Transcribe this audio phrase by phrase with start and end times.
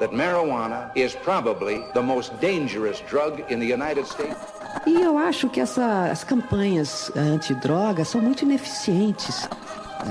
[0.00, 4.36] that marijuana is probably the most dangerous drug in the United States.
[4.86, 9.48] E eu acho que essa, as campanhas antidrogas são muito ineficientes.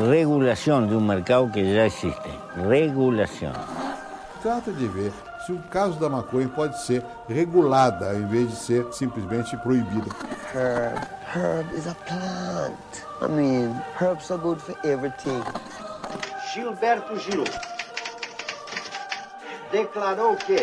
[0.10, 2.39] Regulação de um mercado que já existe.
[2.68, 3.54] Regulação.
[4.41, 5.11] Trata de ver
[5.46, 10.09] se o caso da maconha pode ser regulada ao invés de ser simplesmente proibida.
[10.54, 10.97] Herb.
[11.34, 12.75] Herb is a plant.
[13.21, 15.41] I mean, herbs are good for everything.
[16.54, 17.43] Gilberto Gil
[19.73, 20.55] declarou que,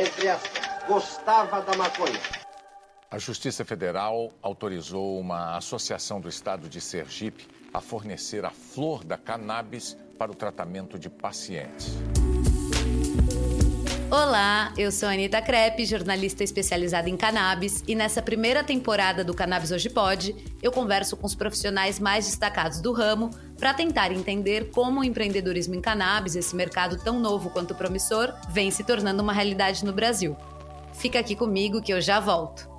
[0.00, 2.20] entre aspas, gostava da maconha.
[3.10, 9.18] A Justiça Federal autorizou uma associação do estado de Sergipe a fornecer a flor da
[9.18, 11.92] cannabis para o tratamento de pacientes.
[14.14, 19.32] Olá, eu sou a Anitta Crepe, jornalista especializada em cannabis, e nessa primeira temporada do
[19.32, 24.70] Cannabis Hoje Pode, eu converso com os profissionais mais destacados do ramo para tentar entender
[24.70, 29.32] como o empreendedorismo em cannabis, esse mercado tão novo quanto promissor, vem se tornando uma
[29.32, 30.36] realidade no Brasil.
[30.92, 32.71] Fica aqui comigo que eu já volto.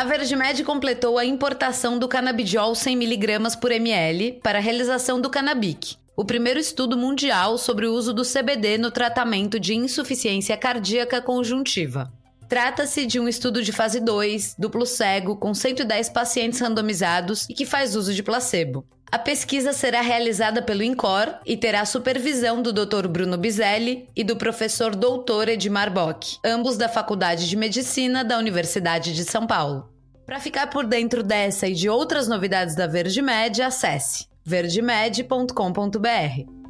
[0.00, 5.96] A Verdimed completou a importação do canabidiol 100mg por ml para a realização do Canabic,
[6.16, 12.10] o primeiro estudo mundial sobre o uso do CBD no tratamento de insuficiência cardíaca conjuntiva.
[12.48, 17.66] Trata-se de um estudo de fase 2, duplo cego, com 110 pacientes randomizados e que
[17.66, 18.86] faz uso de placebo.
[19.12, 23.08] A pesquisa será realizada pelo INCOR e terá supervisão do Dr.
[23.08, 25.48] Bruno Bizelli e do professor Dr.
[25.48, 29.90] Edmar Bock, ambos da Faculdade de Medicina da Universidade de São Paulo.
[30.24, 36.60] Para ficar por dentro dessa e de outras novidades da Verdimed, acesse verdimed.com.br.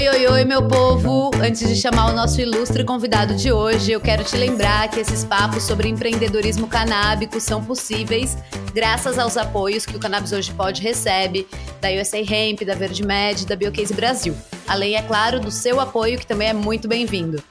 [0.00, 1.30] Oi, oi, oi, meu povo!
[1.44, 5.24] Antes de chamar o nosso ilustre convidado de hoje, eu quero te lembrar que esses
[5.24, 8.34] papos sobre empreendedorismo canábico são possíveis
[8.72, 11.46] graças aos apoios que o Cannabis Hoje Pode recebe
[11.82, 14.34] da USA Hemp, da Verdimed, da Biocase Brasil.
[14.66, 17.44] Além, é claro, do seu apoio, que também é muito bem-vindo.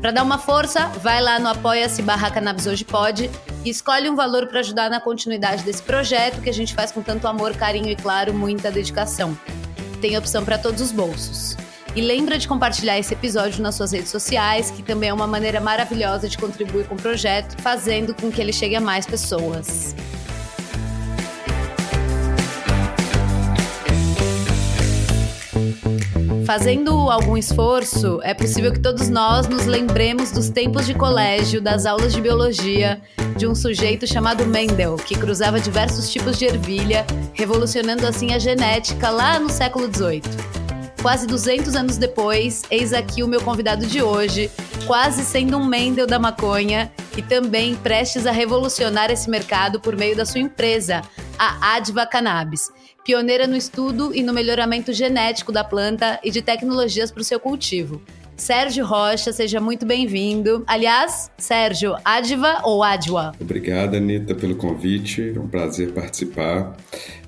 [0.00, 3.28] Para dar uma força, vai lá no apoia-se barra Cannabis Hoje Pode
[3.64, 7.02] e escolhe um valor para ajudar na continuidade desse projeto que a gente faz com
[7.02, 9.36] tanto amor, carinho e, claro, muita dedicação.
[10.00, 11.56] Tem opção para todos os bolsos.
[11.96, 15.62] E lembra de compartilhar esse episódio nas suas redes sociais, que também é uma maneira
[15.62, 19.96] maravilhosa de contribuir com o projeto, fazendo com que ele chegue a mais pessoas.
[26.44, 31.86] Fazendo algum esforço, é possível que todos nós nos lembremos dos tempos de colégio, das
[31.86, 33.00] aulas de biologia,
[33.38, 39.08] de um sujeito chamado Mendel, que cruzava diversos tipos de ervilha, revolucionando assim a genética
[39.08, 40.65] lá no século XVIII.
[41.06, 44.50] Quase 200 anos depois, eis aqui o meu convidado de hoje,
[44.88, 50.16] quase sendo um Mendel da maconha e também prestes a revolucionar esse mercado por meio
[50.16, 51.02] da sua empresa,
[51.38, 52.72] a Adva Cannabis
[53.04, 57.38] pioneira no estudo e no melhoramento genético da planta e de tecnologias para o seu
[57.38, 58.02] cultivo.
[58.36, 60.64] Sérgio Rocha, seja muito bem-vindo.
[60.66, 63.32] Aliás, Sérgio, Adva ou Adwa?
[63.40, 65.32] Obrigada, Anitta, pelo convite.
[65.36, 66.76] É um prazer participar.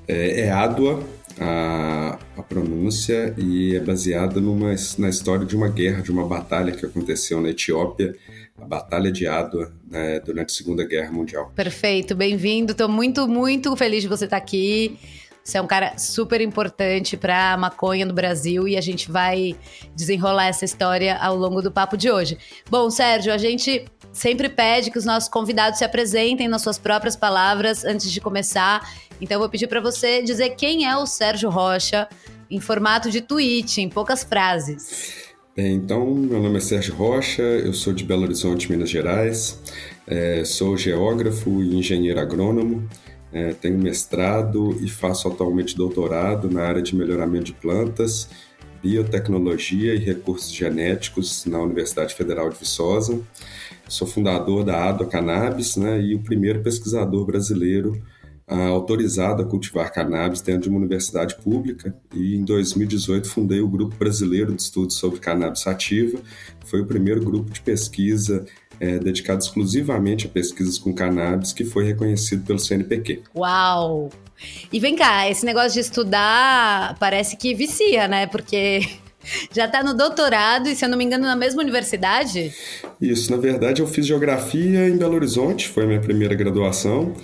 [0.08, 1.00] É, é Adwa
[1.40, 6.72] a, a, pronúncia e é baseada numa, na história de uma guerra, de uma batalha
[6.72, 8.16] que aconteceu na Etiópia,
[8.60, 11.52] a Batalha de Adwa, né, durante a Segunda Guerra Mundial.
[11.54, 12.72] Perfeito, bem-vindo.
[12.72, 14.98] Estou muito, muito feliz de você estar aqui.
[15.48, 19.56] Você é um cara super importante para a maconha no Brasil e a gente vai
[19.96, 22.36] desenrolar essa história ao longo do papo de hoje.
[22.68, 27.16] Bom, Sérgio, a gente sempre pede que os nossos convidados se apresentem nas suas próprias
[27.16, 28.92] palavras antes de começar.
[29.22, 32.06] Então eu vou pedir para você dizer quem é o Sérgio Rocha
[32.50, 35.30] em formato de tweet, em poucas frases.
[35.56, 39.58] Bem, então, meu nome é Sérgio Rocha, eu sou de Belo Horizonte, Minas Gerais,
[40.06, 42.86] é, sou geógrafo e engenheiro agrônomo.
[43.32, 48.28] É, tenho mestrado e faço atualmente doutorado na área de melhoramento de plantas,
[48.82, 53.20] biotecnologia e recursos genéticos na Universidade Federal de Viçosa.
[53.88, 58.00] Sou fundador da Adwa Cannabis né, e o primeiro pesquisador brasileiro
[58.46, 61.94] ah, autorizado a cultivar cannabis dentro de uma universidade pública.
[62.14, 66.18] E em 2018 fundei o Grupo Brasileiro de Estudos sobre Cannabis Sativa.
[66.64, 68.46] Foi o primeiro grupo de pesquisa
[68.80, 73.22] é, dedicado exclusivamente a pesquisas com cannabis, que foi reconhecido pelo CNPq.
[73.34, 74.10] Uau!
[74.72, 78.26] E vem cá, esse negócio de estudar parece que vicia, né?
[78.26, 78.80] Porque
[79.52, 82.52] já está no doutorado e, se eu não me engano, na mesma universidade?
[83.00, 87.14] Isso, na verdade, eu fiz geografia em Belo Horizonte, foi a minha primeira graduação.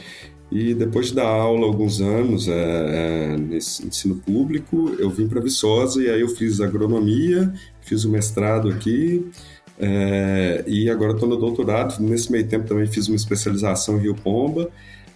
[0.53, 5.41] E depois de dar aula alguns anos é, é, nesse ensino público, eu vim para
[5.41, 9.25] Viçosa e aí eu fiz agronomia, fiz o mestrado aqui
[9.79, 12.01] é, e agora estou no doutorado.
[12.01, 14.71] Nesse meio tempo também fiz uma especialização em Rio Pomba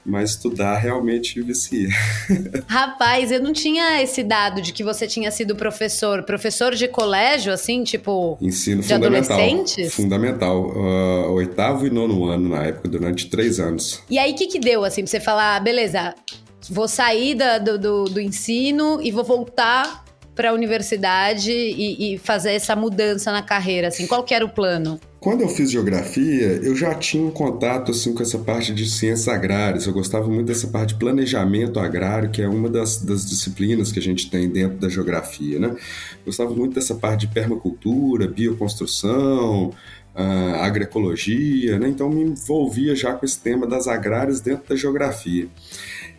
[0.09, 1.89] mas estudar realmente vicia.
[2.67, 7.53] Rapaz, eu não tinha esse dado de que você tinha sido professor, professor de colégio,
[7.53, 8.39] assim, tipo.
[8.41, 9.37] Ensino de fundamental.
[9.37, 9.95] adolescentes?
[9.95, 10.71] Fundamental.
[10.71, 14.03] Uh, oitavo e nono ano na época, durante três anos.
[14.09, 16.15] E aí, o que, que deu, assim, pra você falar, ah, beleza,
[16.71, 20.08] vou sair da, do, do, do ensino e vou voltar
[20.39, 24.07] para a universidade e, e, fazer essa mudança na carreira, assim?
[24.07, 25.01] Qual que era o plano?
[25.19, 29.27] Quando eu fiz geografia, eu já tinha um contato assim com essa parte de ciências
[29.27, 29.85] agrárias.
[29.85, 33.99] Eu gostava muito dessa parte de planejamento agrário, que é uma das, das disciplinas que
[33.99, 35.75] a gente tem dentro da geografia, né?
[36.25, 39.73] Gostava muito dessa parte de permacultura, bioconstrução,
[40.15, 41.89] uh, agroecologia, né?
[41.89, 45.49] Então me envolvia já com esse tema das agrárias dentro da geografia.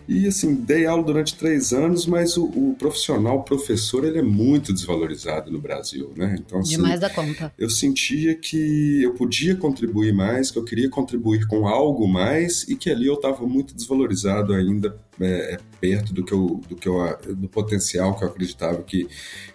[0.10, 4.24] E assim, dei aula durante três anos, mas o, o, profissional, o professor, ele é
[4.24, 6.36] muito desvalorizado no Brasil, né?
[6.40, 7.54] Então, assim, Demais da conta.
[7.56, 12.76] Eu sentia que eu podia contribuir mais, que eu queria contribuir com algo mais e
[12.76, 16.88] que ali eu estava muito desvalorizado ainda é, é, perto do que eu, do que
[16.88, 19.08] eu, do potencial que eu acreditava que,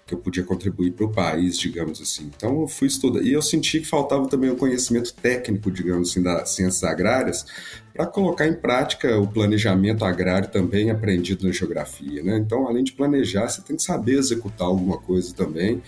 [0.07, 2.31] que eu podia contribuir para o país, digamos assim.
[2.37, 6.23] Então eu fui estudar e eu senti que faltava também o conhecimento técnico, digamos assim,
[6.23, 7.47] das ciências agrárias
[7.95, 12.39] para colocar em prática o planejamento agrário também aprendido na geografia, né?
[12.39, 15.81] Então, além de planejar, você tem que saber executar alguma coisa também.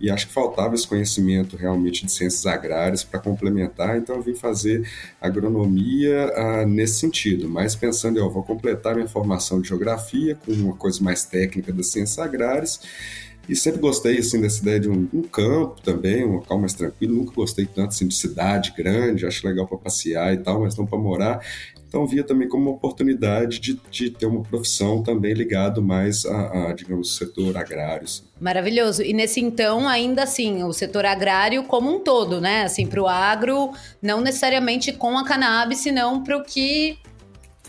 [0.00, 3.98] E acho que faltava esse conhecimento realmente de ciências agrárias para complementar.
[3.98, 4.88] Então, eu vim fazer
[5.20, 9.79] agronomia ah, nesse sentido, mas pensando, eu vou completar minha formação de geografia
[10.44, 12.80] com uma coisa mais técnica das ciências agrárias
[13.50, 17.16] e sempre gostei assim dessa ideia de um, um, campo também, um local mais tranquilo.
[17.16, 20.86] Nunca gostei tanto assim, de cidade grande, acho legal para passear e tal, mas não
[20.86, 21.44] para morar.
[21.88, 26.68] Então via também como uma oportunidade de, de ter uma profissão também ligado mais a,
[26.68, 28.04] a digamos, setor agrário.
[28.04, 28.22] Assim.
[28.40, 29.02] Maravilhoso.
[29.02, 32.62] E nesse então, ainda assim, o setor agrário como um todo, né?
[32.62, 36.96] Assim, para o agro, não necessariamente com a cannabis, senão para o que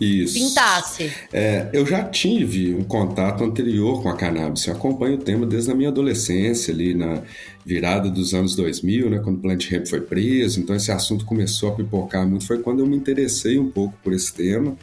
[0.05, 0.33] isso.
[0.33, 1.11] pintasse.
[1.31, 4.65] É, eu já tive um contato anterior com a cannabis.
[4.65, 7.21] Eu acompanho o tema desde a minha adolescência, ali na
[7.65, 10.59] virada dos anos 2000, né, quando o Plant Hemp foi preso.
[10.59, 12.45] Então esse assunto começou a pipocar muito.
[12.45, 14.75] Foi quando eu me interessei um pouco por esse tema.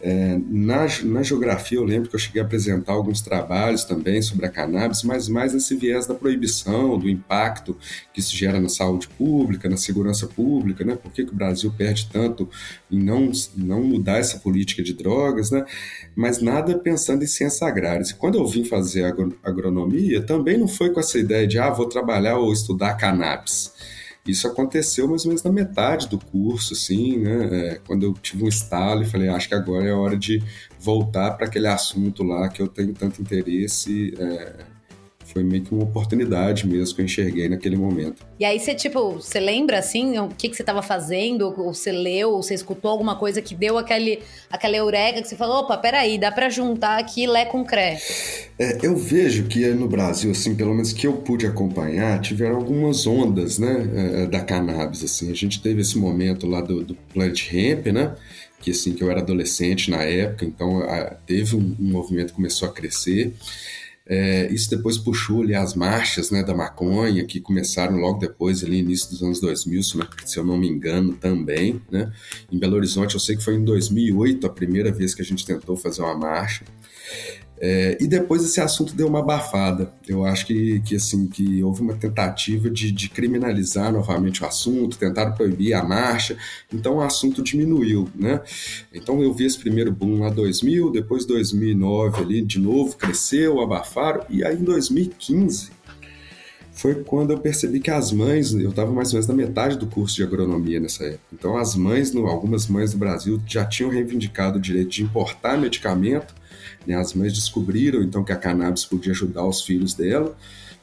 [0.00, 4.46] É, na, na geografia, eu lembro que eu cheguei a apresentar alguns trabalhos também sobre
[4.46, 7.76] a cannabis, mas mais nesse viés da proibição, do impacto
[8.12, 10.96] que isso gera na saúde pública, na segurança pública, né?
[10.96, 12.48] Por que, que o Brasil perde tanto
[12.90, 15.64] em não, não mudar essa política de drogas, né?
[16.14, 18.10] Mas nada pensando em ciências agrárias.
[18.10, 21.88] E quando eu vim fazer agronomia, também não foi com essa ideia de, ah, vou
[21.88, 23.72] trabalhar ou estudar cannabis.
[24.26, 27.44] Isso aconteceu mais ou menos na metade do curso, assim, né?
[27.52, 30.42] É, quando eu tive um estalo e falei, acho que agora é hora de
[30.80, 34.14] voltar para aquele assunto lá que eu tenho tanto interesse.
[34.18, 34.75] É,
[35.36, 38.24] foi meio que uma oportunidade mesmo que eu enxerguei naquele momento.
[38.40, 41.52] E aí você, tipo, você lembra, assim, o que, que você estava fazendo?
[41.58, 45.36] Ou você leu, ou você escutou alguma coisa que deu aquele, aquela eureka que você
[45.36, 48.00] falou, opa, peraí, dá para juntar aqui Lé com Cré?
[48.58, 53.06] É, eu vejo que no Brasil, assim, pelo menos que eu pude acompanhar, tiveram algumas
[53.06, 55.30] ondas, né, é, da cannabis, assim.
[55.30, 58.14] A gente teve esse momento lá do, do plant hemp, né,
[58.62, 60.80] que assim, que eu era adolescente na época, então
[61.26, 63.34] teve um, um movimento que começou a crescer.
[64.08, 68.78] É, isso depois puxou ali as marchas né, da maconha, que começaram logo depois, ali
[68.78, 71.82] início dos anos 2000, se eu não me engano, também.
[71.90, 72.12] Né?
[72.50, 75.44] Em Belo Horizonte, eu sei que foi em 2008 a primeira vez que a gente
[75.44, 76.64] tentou fazer uma marcha.
[77.58, 79.90] É, e depois esse assunto deu uma abafada.
[80.06, 84.98] Eu acho que, que, assim, que houve uma tentativa de, de criminalizar novamente o assunto,
[84.98, 86.36] tentaram proibir a marcha,
[86.72, 88.42] então o assunto diminuiu, né?
[88.92, 94.22] Então eu vi esse primeiro boom lá 2000, depois 2009 ali de novo, cresceu, abafaram,
[94.28, 95.76] e aí em 2015
[96.72, 99.86] foi quando eu percebi que as mães, eu estava mais ou menos na metade do
[99.86, 101.24] curso de agronomia nessa época.
[101.32, 106.34] Então as mães, algumas mães do Brasil já tinham reivindicado o direito de importar medicamento
[106.86, 106.94] né?
[106.96, 110.36] As mães descobriram então que a cannabis podia ajudar os filhos dela,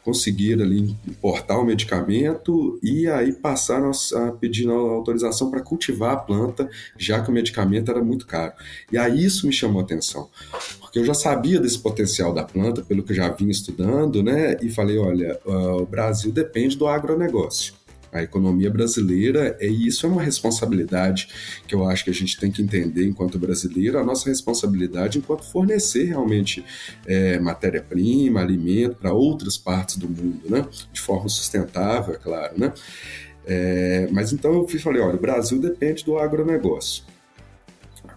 [0.04, 6.70] conseguiram ali importar o medicamento e aí passaram a pedir autorização para cultivar a planta,
[6.98, 8.54] já que o medicamento era muito caro.
[8.92, 10.30] E aí isso me chamou a atenção,
[10.82, 14.58] porque eu já sabia desse potencial da planta, pelo que eu já vinha estudando, né?
[14.62, 17.74] E falei, olha, uh, o Brasil depende do agronegócio
[18.14, 21.28] a economia brasileira, e isso é uma responsabilidade
[21.68, 25.44] que eu acho que a gente tem que entender enquanto brasileiro, a nossa responsabilidade enquanto
[25.44, 26.64] fornecer realmente
[27.06, 30.66] é, matéria-prima, alimento para outras partes do mundo, né?
[30.92, 32.74] De forma sustentável, é claro, né?
[33.46, 37.04] É, mas então eu falei, olha, o Brasil depende do agronegócio.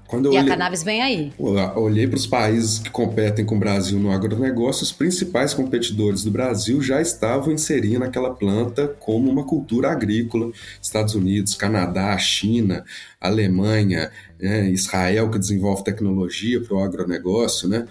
[0.07, 1.33] Quando e olhei, a cannabis vem aí.
[1.39, 6.31] Olhei para os países que competem com o Brasil no agronegócio, os principais competidores do
[6.31, 10.51] Brasil já estavam inserindo aquela planta como uma cultura agrícola.
[10.81, 12.85] Estados Unidos, Canadá, China,
[13.21, 14.11] Alemanha,
[14.41, 17.87] né, Israel, que desenvolve tecnologia para o agronegócio, né?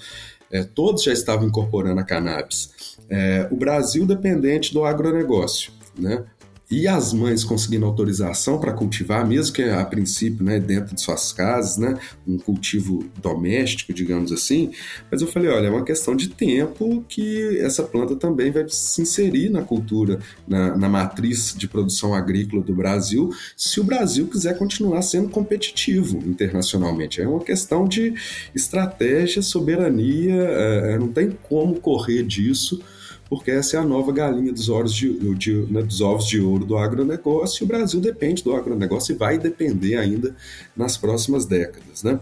[0.51, 2.98] É, todos já estavam incorporando a cannabis.
[3.10, 5.72] É, o Brasil dependente do agronegócio.
[5.98, 6.24] Né?
[6.69, 11.31] E as mães conseguindo autorização para cultivar, mesmo que a princípio, né, dentro de suas
[11.31, 14.72] casas, né, um cultivo doméstico, digamos assim.
[15.12, 19.01] Mas eu falei, olha, é uma questão de tempo que essa planta também vai se
[19.01, 24.57] inserir na cultura, na, na matriz de produção agrícola do Brasil, se o Brasil quiser
[24.57, 27.22] continuar sendo competitivo internacionalmente.
[27.22, 28.13] É uma questão de
[28.55, 32.81] estratégia, soberania, é, não tem como correr disso
[33.29, 36.65] porque essa é a nova galinha dos ovos de, de, né, dos ovos de ouro
[36.65, 40.36] do agronegócio, e o Brasil depende do agronegócio e vai depender ainda
[40.75, 42.03] nas próximas décadas.
[42.03, 42.20] Né?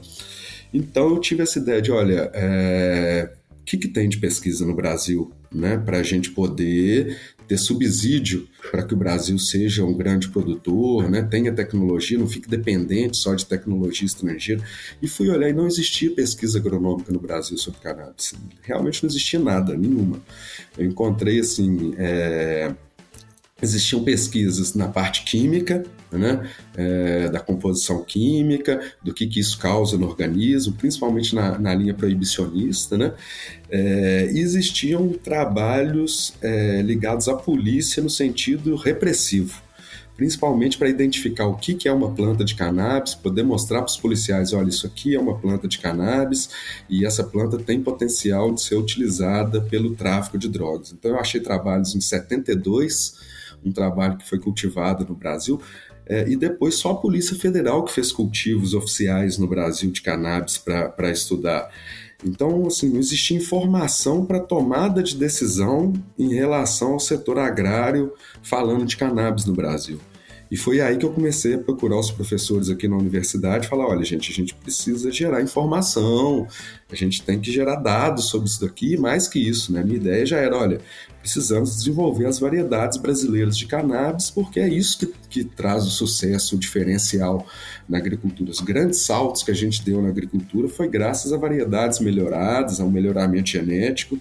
[0.74, 4.76] Então eu tive essa ideia de, olha, é, o que, que tem de pesquisa no
[4.76, 10.30] Brasil né, para a gente poder ter subsídio para que o Brasil seja um grande
[10.30, 14.64] produtor, né, tenha tecnologia, não fique dependente só de tecnologia estrangeira.
[15.02, 18.34] E fui olhar e não existia pesquisa agronômica no Brasil sobre cannabis.
[18.62, 20.22] Realmente não existia nada, nenhuma.
[20.78, 21.94] Eu encontrei assim.
[21.98, 22.74] É
[23.64, 29.98] existiam pesquisas na parte química, né, é, da composição química, do que, que isso causa
[29.98, 33.14] no organismo, principalmente na, na linha proibicionista, né,
[33.70, 39.62] é, existiam trabalhos é, ligados à polícia no sentido repressivo,
[40.16, 43.98] principalmente para identificar o que, que é uma planta de cannabis, poder mostrar para os
[43.98, 46.50] policiais, olha, isso aqui é uma planta de cannabis
[46.88, 50.92] e essa planta tem potencial de ser utilizada pelo tráfico de drogas.
[50.92, 53.33] Então eu achei trabalhos em 72
[53.66, 55.62] um trabalho que foi cultivado no Brasil.
[56.06, 60.58] É, e depois só a Polícia Federal que fez cultivos oficiais no Brasil de cannabis
[60.58, 61.70] para estudar.
[62.26, 68.86] Então, assim, não existia informação para tomada de decisão em relação ao setor agrário falando
[68.86, 70.00] de cannabis no Brasil.
[70.54, 74.06] E foi aí que eu comecei a procurar os professores aqui na universidade falar: olha,
[74.06, 76.48] gente, a gente precisa gerar informação,
[76.92, 79.84] a gente tem que gerar dados sobre isso daqui, mais que isso, né?
[79.84, 80.80] Minha ideia já era: olha,
[81.24, 86.58] precisamos desenvolver as variedades brasileiras de cannabis, porque é isso que, que traz o sucesso,
[86.58, 87.48] o diferencial
[87.88, 88.52] na agricultura.
[88.52, 92.90] Os grandes saltos que a gente deu na agricultura foi graças a variedades melhoradas, ao
[92.90, 94.20] melhoramento genético,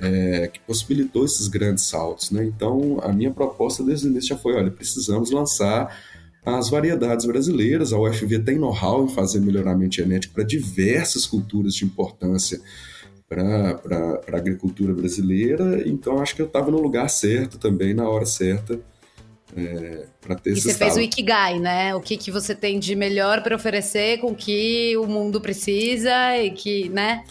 [0.00, 2.30] é, que possibilitou esses grandes saltos.
[2.30, 2.44] Né?
[2.44, 6.00] Então, a minha proposta desde o início já foi: olha, precisamos lançar
[6.44, 7.92] as variedades brasileiras.
[7.92, 12.60] A UFV tem know-how em fazer melhoramento genético para diversas culturas de importância
[13.28, 13.80] para
[14.32, 18.78] a agricultura brasileira, então acho que eu estava no lugar certo também, na hora certa,
[19.56, 21.94] é, para ter e você fez o Ikigai, né?
[21.94, 26.50] O que, que você tem de melhor para oferecer com que o mundo precisa e
[26.50, 27.24] que, né?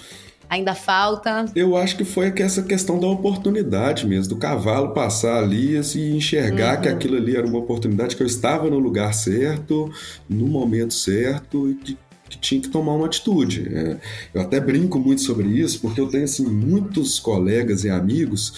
[0.48, 1.46] Ainda falta.
[1.56, 6.18] Eu acho que foi essa questão da oportunidade mesmo, do cavalo passar ali assim, e
[6.18, 6.82] enxergar uhum.
[6.82, 9.92] que aquilo ali era uma oportunidade, que eu estava no lugar certo,
[10.30, 11.98] no momento certo e que
[12.40, 13.68] tinha que tomar uma atitude.
[13.74, 13.98] É,
[14.34, 18.54] eu até brinco muito sobre isso, porque eu tenho assim, muitos colegas e amigos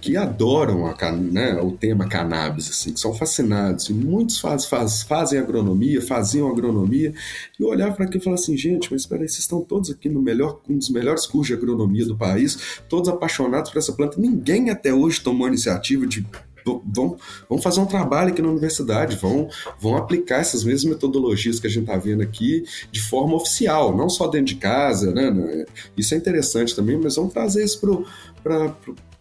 [0.00, 3.90] que adoram a, né, o tema cannabis, assim, que são fascinados.
[3.90, 7.12] E muitos faz, faz, fazem agronomia, faziam agronomia.
[7.58, 9.90] E eu olhava para aquilo e falava assim, gente, mas espera aí, vocês estão todos
[9.90, 13.92] aqui no melhor, um dos melhores cursos de agronomia do país, todos apaixonados por essa
[13.92, 14.18] planta.
[14.18, 16.26] Ninguém até hoje tomou a iniciativa de
[16.84, 17.16] vão,
[17.48, 19.48] vão fazer um trabalho aqui na universidade, vão,
[19.78, 24.08] vão aplicar essas mesmas metodologias que a gente está vendo aqui de forma oficial, não
[24.08, 25.64] só dentro de casa, né?
[25.96, 27.80] Isso é interessante também, mas vamos trazer isso
[28.42, 28.74] para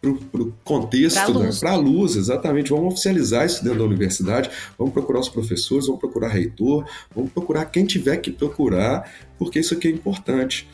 [0.04, 1.46] o contexto, para a né?
[1.46, 1.62] luz.
[1.62, 1.76] Né?
[1.78, 2.70] luz, exatamente.
[2.70, 7.66] Vamos oficializar isso dentro da universidade, vamos procurar os professores, vamos procurar reitor, vamos procurar
[7.66, 10.68] quem tiver que procurar, porque isso aqui é importante.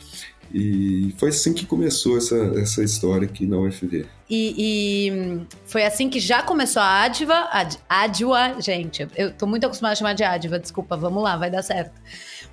[0.58, 4.06] E foi assim que começou essa, essa história aqui na UFV.
[4.28, 9.66] E, e foi assim que já começou a Adva, Ad, Adwa, gente, eu tô muito
[9.66, 12.00] acostumada a chamar de Adva, desculpa, vamos lá, vai dar certo.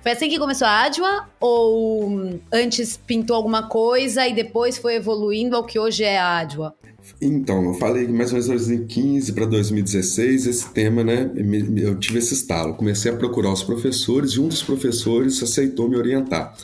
[0.02, 5.56] Foi assim que começou a Adwa ou antes pintou alguma coisa e depois foi evoluindo
[5.56, 6.74] ao que hoje é a Adwa?
[7.22, 11.30] Então, eu falei mais ou menos em 2015 para 2016, esse tema, né?
[11.76, 12.74] Eu tive esse estalo.
[12.74, 16.54] Comecei a procurar os professores e um dos professores aceitou me orientar.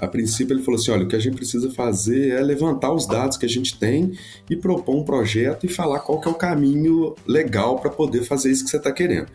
[0.00, 3.06] A princípio, ele falou assim: olha, o que a gente precisa fazer é levantar os
[3.06, 4.12] dados que a gente tem
[4.48, 8.50] e propor um projeto e falar qual que é o caminho legal para poder fazer
[8.50, 9.28] isso que você está querendo.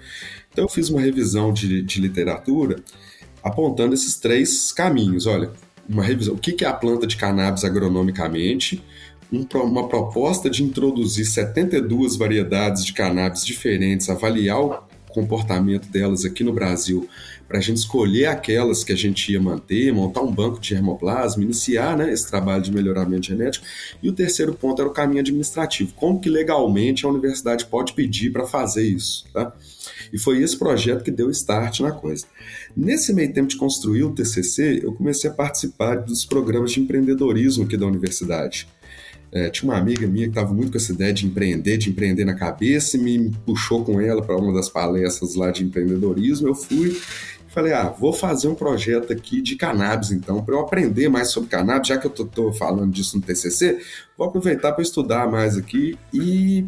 [0.52, 2.78] Então, eu fiz uma revisão de, de literatura
[3.44, 5.28] apontando esses três caminhos.
[5.28, 5.52] Olha,
[5.88, 8.84] uma revisão: o que é a planta de cannabis agronomicamente,
[9.32, 14.58] uma proposta de introduzir 72 variedades de cannabis diferentes, avaliar
[15.16, 17.08] comportamento delas aqui no Brasil,
[17.48, 21.44] para a gente escolher aquelas que a gente ia manter, montar um banco de germoplasma,
[21.44, 23.66] iniciar né, esse trabalho de melhoramento genético.
[24.02, 25.94] E o terceiro ponto era o caminho administrativo.
[25.94, 29.26] Como que legalmente a universidade pode pedir para fazer isso?
[29.34, 29.54] Tá?
[30.12, 32.26] E foi esse projeto que deu start na coisa.
[32.76, 37.64] Nesse meio tempo de construir o TCC, eu comecei a participar dos programas de empreendedorismo
[37.66, 38.68] aqui da universidade.
[39.32, 42.24] É, tinha uma amiga minha que estava muito com essa ideia de empreender, de empreender
[42.24, 46.48] na cabeça, e me puxou com ela para uma das palestras lá de empreendedorismo.
[46.48, 46.98] Eu fui
[47.56, 51.50] falei, ah, vou fazer um projeto aqui de cannabis, então, para eu aprender mais sobre
[51.50, 53.80] cannabis, já que eu estou falando disso no TCC,
[54.18, 55.98] vou aproveitar para estudar mais aqui.
[56.14, 56.66] E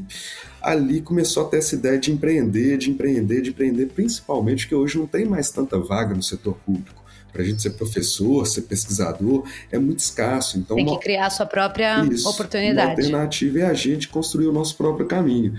[0.62, 4.98] ali começou a ter essa ideia de empreender, de empreender, de empreender, principalmente porque hoje
[4.98, 9.46] não tem mais tanta vaga no setor público para a gente ser professor, ser pesquisador,
[9.72, 10.58] é muito escasso.
[10.58, 12.88] Então, Tem que criar a sua própria isso, oportunidade.
[12.88, 15.54] A alternativa é a gente construir o nosso próprio caminho.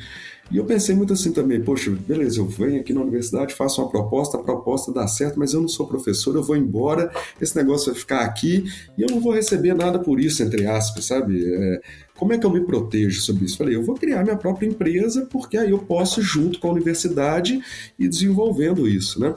[0.50, 3.90] E eu pensei muito assim também, poxa, beleza, eu venho aqui na universidade, faço uma
[3.90, 7.92] proposta, a proposta dá certo, mas eu não sou professor, eu vou embora, esse negócio
[7.92, 8.64] vai ficar aqui
[8.96, 11.44] e eu não vou receber nada por isso, entre aspas, sabe?
[11.44, 11.80] É,
[12.16, 13.58] como é que eu me protejo sobre isso?
[13.58, 17.60] Falei, eu vou criar minha própria empresa, porque aí eu posso, junto com a universidade,
[17.98, 19.34] ir desenvolvendo isso, né?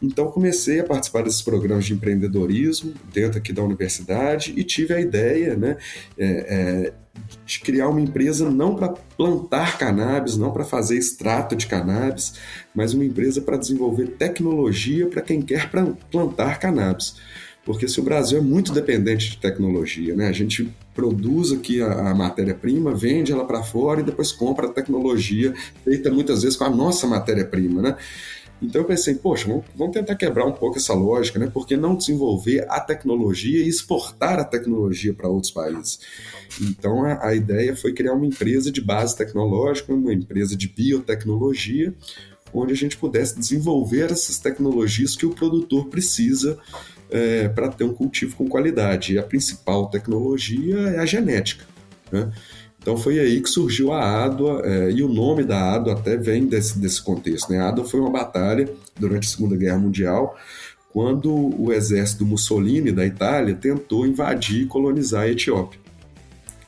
[0.00, 5.00] Então comecei a participar desses programas de empreendedorismo dentro aqui da universidade e tive a
[5.00, 5.76] ideia né,
[6.16, 6.92] é, é,
[7.44, 12.34] de criar uma empresa não para plantar cannabis, não para fazer extrato de cannabis,
[12.74, 15.70] mas uma empresa para desenvolver tecnologia para quem quer
[16.10, 17.16] plantar cannabis.
[17.64, 20.28] Porque se o Brasil é muito dependente de tecnologia, né?
[20.28, 24.72] A gente produz aqui a, a matéria-prima, vende ela para fora e depois compra a
[24.72, 25.52] tecnologia
[25.84, 27.96] feita muitas vezes com a nossa matéria-prima, né?
[28.60, 29.46] Então eu pensei, poxa,
[29.76, 31.48] vamos, tentar quebrar um pouco essa lógica, né?
[31.52, 36.00] Por que não desenvolver a tecnologia e exportar a tecnologia para outros países?
[36.60, 41.94] Então a, a, ideia foi criar uma empresa de base tecnológica, uma empresa de biotecnologia,
[42.52, 46.58] onde a gente pudesse desenvolver essas tecnologias que o produtor precisa
[47.10, 49.14] é, para ter um cultivo com qualidade.
[49.14, 51.64] E a principal tecnologia é a genética.
[52.10, 52.32] Né?
[52.80, 56.46] Então foi aí que surgiu a Adwa, é, e o nome da Adwa até vem
[56.46, 57.50] desse, desse contexto.
[57.50, 57.58] Né?
[57.58, 60.36] A Adwa foi uma batalha durante a Segunda Guerra Mundial,
[60.92, 65.78] quando o exército Mussolini da Itália tentou invadir e colonizar a Etiópia.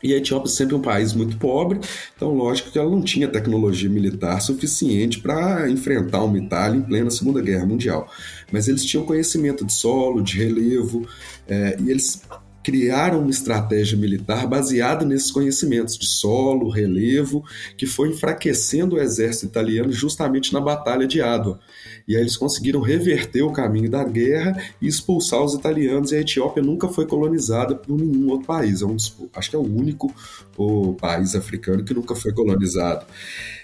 [0.03, 1.79] E a Etiópia é sempre um país muito pobre,
[2.16, 7.11] então lógico que ela não tinha tecnologia militar suficiente para enfrentar uma Itália em plena
[7.11, 8.11] Segunda Guerra Mundial.
[8.51, 11.07] Mas eles tinham conhecimento de solo, de relevo,
[11.46, 12.23] é, e eles
[12.62, 17.44] criaram uma estratégia militar baseada nesses conhecimentos de solo, relevo,
[17.77, 21.59] que foi enfraquecendo o exército italiano justamente na Batalha de Adwa.
[22.07, 26.20] E aí eles conseguiram reverter o caminho da guerra e expulsar os italianos, e a
[26.20, 28.83] Etiópia nunca foi colonizada por nenhum outro país.
[28.83, 28.96] É um,
[29.35, 30.12] acho que é o único
[30.57, 33.07] o país africano que nunca foi colonizado.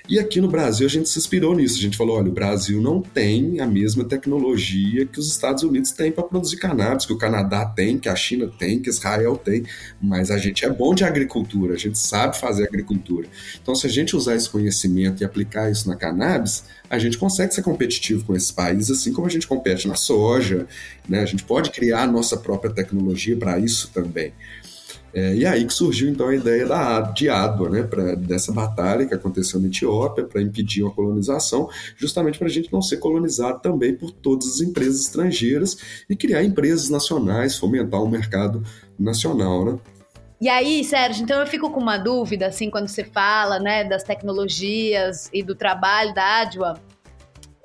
[0.09, 1.79] E aqui no Brasil a gente se inspirou nisso.
[1.79, 5.91] A gente falou: olha, o Brasil não tem a mesma tecnologia que os Estados Unidos
[5.91, 9.65] têm para produzir cannabis, que o Canadá tem, que a China tem, que Israel tem,
[10.01, 13.27] mas a gente é bom de agricultura, a gente sabe fazer agricultura.
[13.61, 17.53] Então, se a gente usar esse conhecimento e aplicar isso na cannabis, a gente consegue
[17.53, 20.69] ser competitivo com esses países, assim como a gente compete na soja,
[21.09, 21.21] né?
[21.21, 24.33] A gente pode criar a nossa própria tecnologia para isso também.
[25.17, 29.07] É, e aí que surgiu então a ideia da, de Adwa, né, pra, dessa batalha
[29.07, 33.63] que aconteceu na Etiópia para impedir uma colonização, justamente para a gente não ser colonizado
[33.63, 38.63] também por todas as empresas estrangeiras e criar empresas nacionais, fomentar o um mercado
[38.99, 39.79] nacional, né?
[40.39, 44.03] E aí, Sérgio, então eu fico com uma dúvida, assim, quando você fala, né, das
[44.03, 46.79] tecnologias e do trabalho da Adwa,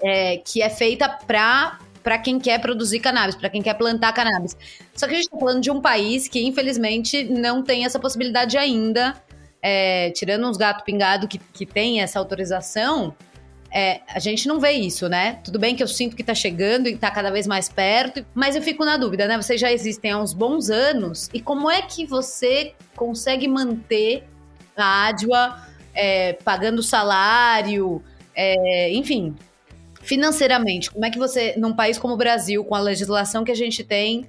[0.02, 4.56] é, que é feita para para quem quer produzir cannabis, para quem quer plantar cannabis.
[4.96, 8.58] Só que a gente está falando de um país que, infelizmente, não tem essa possibilidade
[8.58, 9.16] ainda.
[9.64, 13.16] É, tirando uns gato pingado que, que tem essa autorização,
[13.72, 15.40] é, a gente não vê isso, né?
[15.44, 18.56] Tudo bem que eu sinto que está chegando e está cada vez mais perto, mas
[18.56, 19.38] eu fico na dúvida, né?
[19.42, 24.26] Vocês já existem há uns bons anos, e como é que você consegue manter
[24.76, 28.04] a Adwa é, pagando salário,
[28.36, 29.36] é, enfim,
[30.04, 33.56] financeiramente, como é que você, num país como o Brasil, com a legislação que a
[33.56, 34.28] gente tem,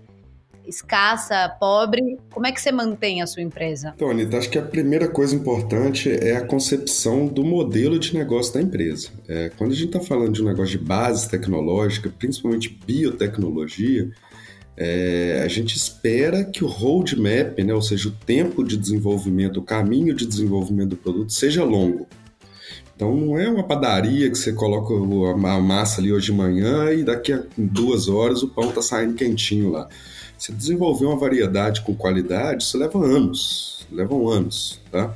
[0.67, 3.93] escassa, pobre, como é que você mantém a sua empresa?
[3.97, 8.55] Então, Anitta, acho que a primeira coisa importante é a concepção do modelo de negócio
[8.55, 9.11] da empresa.
[9.29, 14.11] É, quando a gente está falando de um negócio de base tecnológica, principalmente biotecnologia,
[14.77, 19.63] é, a gente espera que o roadmap, né, ou seja, o tempo de desenvolvimento, o
[19.63, 22.07] caminho de desenvolvimento do produto seja longo.
[23.03, 27.03] Então não é uma padaria que você coloca a massa ali hoje de manhã e
[27.03, 29.89] daqui a duas horas o pão está saindo quentinho lá.
[30.39, 35.13] Você desenvolver uma variedade com qualidade, isso leva anos, levam anos, tá?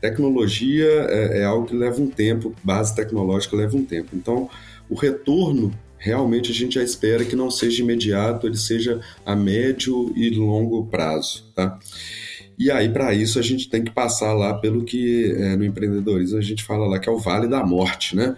[0.00, 4.08] Tecnologia é, é algo que leva um tempo, base tecnológica leva um tempo.
[4.14, 4.48] Então,
[4.88, 10.14] o retorno realmente a gente já espera que não seja imediato, ele seja a médio
[10.16, 11.78] e longo prazo, tá?
[12.58, 16.38] E aí, para isso, a gente tem que passar lá pelo que é, no empreendedorismo
[16.38, 18.36] a gente fala lá que é o vale da morte, né?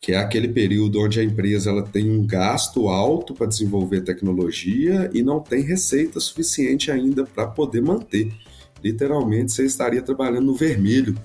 [0.00, 5.10] Que é aquele período onde a empresa ela tem um gasto alto para desenvolver tecnologia
[5.12, 8.32] e não tem receita suficiente ainda para poder manter.
[8.84, 11.16] Literalmente, você estaria trabalhando no vermelho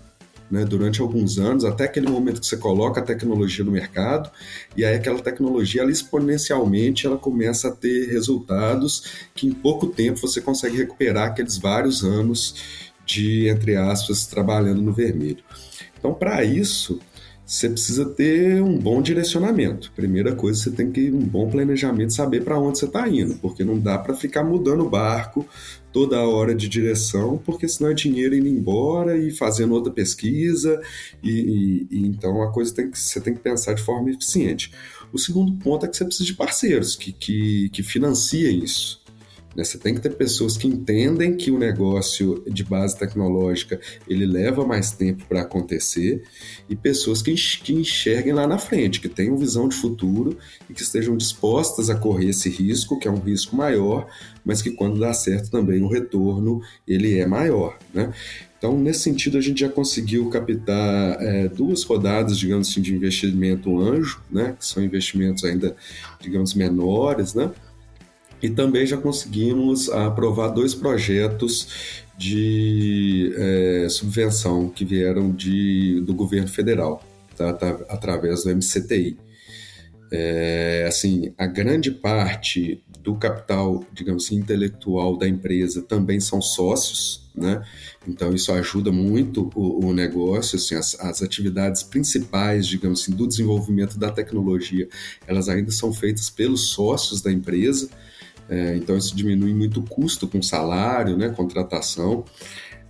[0.51, 4.29] né, durante alguns anos, até aquele momento que você coloca a tecnologia no mercado,
[4.75, 10.19] e aí aquela tecnologia, ela exponencialmente, ela começa a ter resultados que em pouco tempo
[10.19, 12.55] você consegue recuperar aqueles vários anos
[13.05, 15.43] de, entre aspas, trabalhando no vermelho.
[15.97, 16.99] Então, para isso,
[17.45, 19.91] você precisa ter um bom direcionamento.
[19.93, 23.63] Primeira coisa, você tem que um bom planejamento, saber para onde você está indo, porque
[23.63, 25.45] não dá para ficar mudando o barco
[25.91, 30.81] toda hora de direção, porque senão é dinheiro indo embora e fazendo outra pesquisa,
[31.21, 34.71] e, e, e então a coisa tem que você tem que pensar de forma eficiente.
[35.11, 39.00] O segundo ponto é que você precisa de parceiros que, que, que financiem isso.
[39.55, 39.63] Né?
[39.63, 44.65] Você tem que ter pessoas que entendem que o negócio de base tecnológica ele leva
[44.65, 46.23] mais tempo para acontecer
[46.69, 47.31] e pessoas que,
[47.73, 50.37] enxerguem lá na frente, que tenham visão de futuro
[50.69, 54.07] e que estejam dispostas a correr esse risco, que é um risco maior,
[54.43, 57.77] mas que quando dá certo também o retorno ele é maior.
[57.93, 58.13] Né?
[58.57, 63.79] Então, nesse sentido, a gente já conseguiu captar é, duas rodadas, digamos assim, de investimento
[63.79, 64.55] anjo, né?
[64.57, 65.75] que são investimentos ainda,
[66.19, 67.49] digamos, menores, né?
[68.41, 76.47] E também já conseguimos aprovar dois projetos de é, subvenção que vieram de, do governo
[76.47, 77.03] federal,
[77.35, 79.17] tá, tá, através do MCTI.
[80.11, 87.29] É, assim, a grande parte do capital, digamos assim, intelectual da empresa também são sócios,
[87.33, 87.63] né?
[88.07, 93.27] Então isso ajuda muito o, o negócio, assim, as, as, atividades principais, digamos assim, do
[93.27, 94.87] desenvolvimento da tecnologia,
[95.25, 97.89] elas ainda são feitas pelos sócios da empresa.
[98.51, 102.25] É, então isso diminui muito o custo com salário, né, contratação.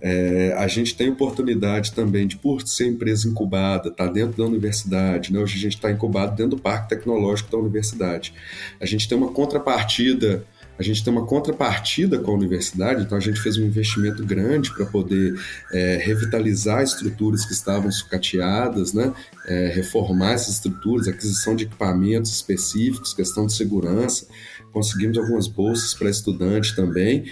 [0.00, 4.44] É, a gente tem oportunidade também de, por ser empresa incubada, estar tá dentro da
[4.44, 5.38] universidade, né?
[5.38, 8.34] hoje a gente está incubado dentro do parque tecnológico da universidade.
[8.80, 10.44] A gente tem uma contrapartida
[10.78, 14.74] a gente tem uma contrapartida com a universidade, então a gente fez um investimento grande
[14.74, 15.38] para poder
[15.70, 19.12] é, revitalizar estruturas que estavam sucateadas, né?
[19.46, 24.26] É, reformar essas estruturas, aquisição de equipamentos específicos, questão de segurança
[24.72, 27.24] conseguimos algumas bolsas para estudante também,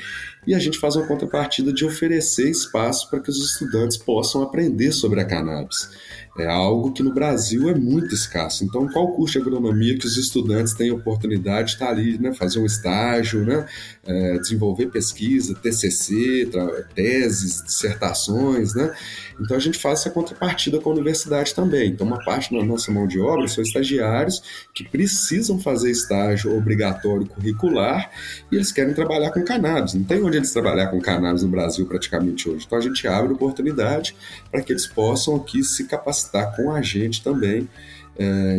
[0.46, 4.92] e a gente faz uma contrapartida de oferecer espaço para que os estudantes possam aprender
[4.92, 5.90] sobre a cannabis.
[6.38, 8.64] É algo que no Brasil é muito escasso.
[8.64, 12.60] Então, qual curso de agronomia que os estudantes têm oportunidade de estar ali, né, fazer
[12.60, 13.66] um estágio, né,
[14.04, 16.48] é, desenvolver pesquisa, TCC,
[16.94, 18.94] teses, dissertações, né?
[19.40, 21.90] Então, a gente faz essa contrapartida com a universidade também.
[21.90, 27.26] Então, uma parte da nossa mão de obra são estagiários que precisam fazer estágio obrigatório
[27.26, 28.10] curricular
[28.52, 29.94] e eles querem trabalhar com cannabis.
[29.94, 32.64] Não tem onde eles trabalhar com cannabis no Brasil praticamente hoje.
[32.66, 34.14] Então, a gente abre oportunidade
[34.50, 37.68] para que eles possam aqui se capacitar com a gente também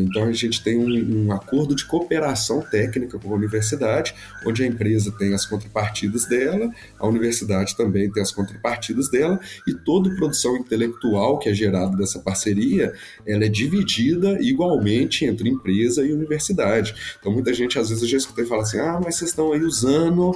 [0.02, 4.68] então a gente tem um, um, acordo de cooperação técnica com a universidade, onde a
[4.68, 10.58] empresa tem as contrapartidas dela, a universidade também tem as contrapartidas dela, e toda produção
[10.58, 12.94] intelectual que é gerada dessa parceria,
[13.26, 16.96] ela é dividida igualmente entre empresa e universidade.
[17.20, 19.62] Então muita gente às vezes eu já escutei falar assim, ah, mas vocês estão aí
[19.62, 20.32] usando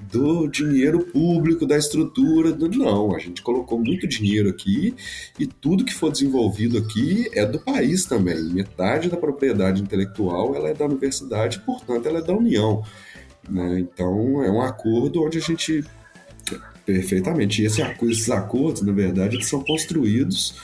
[0.00, 2.52] do dinheiro público, da estrutura.
[2.52, 2.68] Do...
[2.68, 4.94] Não, a gente colocou muito dinheiro aqui
[5.38, 8.42] e tudo que for desenvolvido aqui é do país também.
[8.44, 12.82] Metade da propriedade intelectual ela é da universidade, portanto, ela é da União.
[13.48, 13.80] Né?
[13.80, 15.84] Então, é um acordo onde a gente.
[16.84, 17.62] Perfeitamente.
[17.62, 20.54] E esse, esses acordos, na verdade, eles são construídos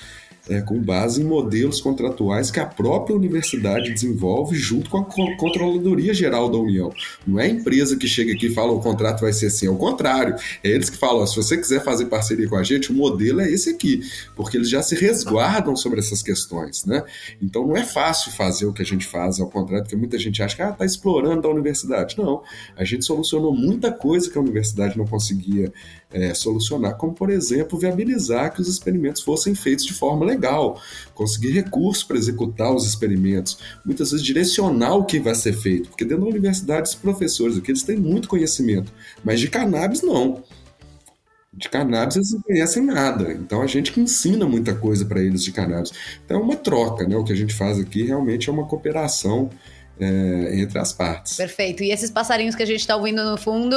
[0.51, 6.13] é, com base em modelos contratuais que a própria universidade desenvolve junto com a Controladoria
[6.13, 6.93] Geral da União.
[7.25, 9.71] Não é a empresa que chega aqui e fala o contrato vai ser assim, é
[9.71, 10.35] o contrário.
[10.65, 13.49] É eles que falam, se você quiser fazer parceria com a gente, o modelo é
[13.49, 14.03] esse aqui,
[14.35, 17.05] porque eles já se resguardam sobre essas questões, né?
[17.41, 20.43] Então não é fácil fazer o que a gente faz, ao contrário, porque muita gente
[20.43, 22.19] acha que ah, tá explorando a universidade.
[22.19, 22.43] Não,
[22.77, 25.73] a gente solucionou muita coisa que a universidade não conseguia
[26.12, 30.81] é, solucionar, como por exemplo viabilizar que os experimentos fossem feitos de forma legal,
[31.14, 36.05] conseguir recursos para executar os experimentos, muitas vezes direcionar o que vai ser feito, porque
[36.05, 38.92] dentro da universidade os professores aqui eles têm muito conhecimento,
[39.25, 40.42] mas de cannabis não.
[41.53, 45.42] De cannabis eles não conhecem nada, então a gente que ensina muita coisa para eles
[45.42, 45.92] de cannabis.
[46.25, 47.16] Então é uma troca, né?
[47.16, 49.51] O que a gente faz aqui realmente é uma cooperação
[49.99, 51.37] é, entre as partes.
[51.37, 51.83] Perfeito.
[51.83, 53.77] E esses passarinhos que a gente está ouvindo no fundo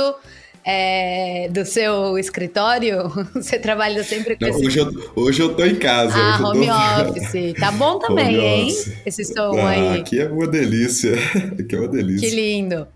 [0.65, 3.09] é, do seu escritório?
[3.35, 4.65] Você trabalha sempre com Não, esse...
[4.65, 6.15] hoje, eu, hoje eu tô em casa.
[6.15, 7.09] Ah, home tô...
[7.09, 7.53] office.
[7.59, 8.75] Tá bom também, hein?
[9.05, 9.99] Esse som Ah, aí.
[9.99, 11.13] Aqui é uma delícia.
[11.59, 12.29] Aqui é uma delícia.
[12.29, 12.87] Que lindo.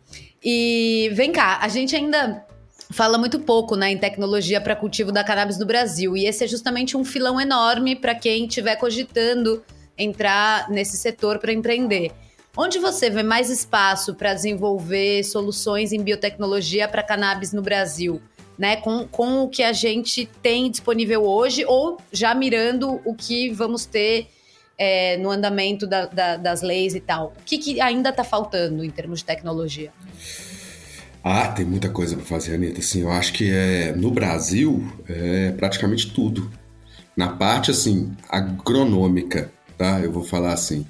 [0.43, 2.45] E vem cá, a gente ainda
[2.89, 6.15] fala muito pouco né, em tecnologia para cultivo da cannabis no Brasil.
[6.15, 9.63] E esse é justamente um filão enorme para quem estiver cogitando
[9.97, 12.11] entrar nesse setor para empreender.
[12.57, 18.21] Onde você vê mais espaço para desenvolver soluções em biotecnologia para cannabis no Brasil?
[18.57, 23.51] Né, com, com o que a gente tem disponível hoje, ou já mirando o que
[23.51, 24.29] vamos ter
[24.75, 27.33] é, no andamento da- da- das leis e tal.
[27.39, 29.91] O que, que ainda está faltando em termos de tecnologia?
[31.23, 32.79] Ah, tem muita coisa para fazer, Anitta.
[32.79, 36.51] Assim, eu acho que é, no Brasil é praticamente tudo.
[37.15, 39.99] Na parte assim agronômica, tá?
[39.99, 40.83] Eu vou falar assim.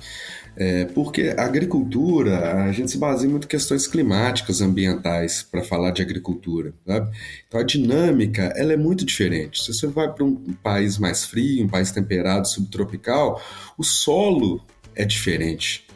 [0.59, 5.91] É, porque a agricultura, a gente se baseia muito em questões climáticas, ambientais, para falar
[5.91, 6.73] de agricultura.
[6.85, 7.15] Sabe?
[7.47, 9.63] Então a dinâmica ela é muito diferente.
[9.63, 13.41] Se você vai para um país mais frio, um país temperado, subtropical,
[13.77, 14.65] o solo
[14.95, 15.86] é diferente.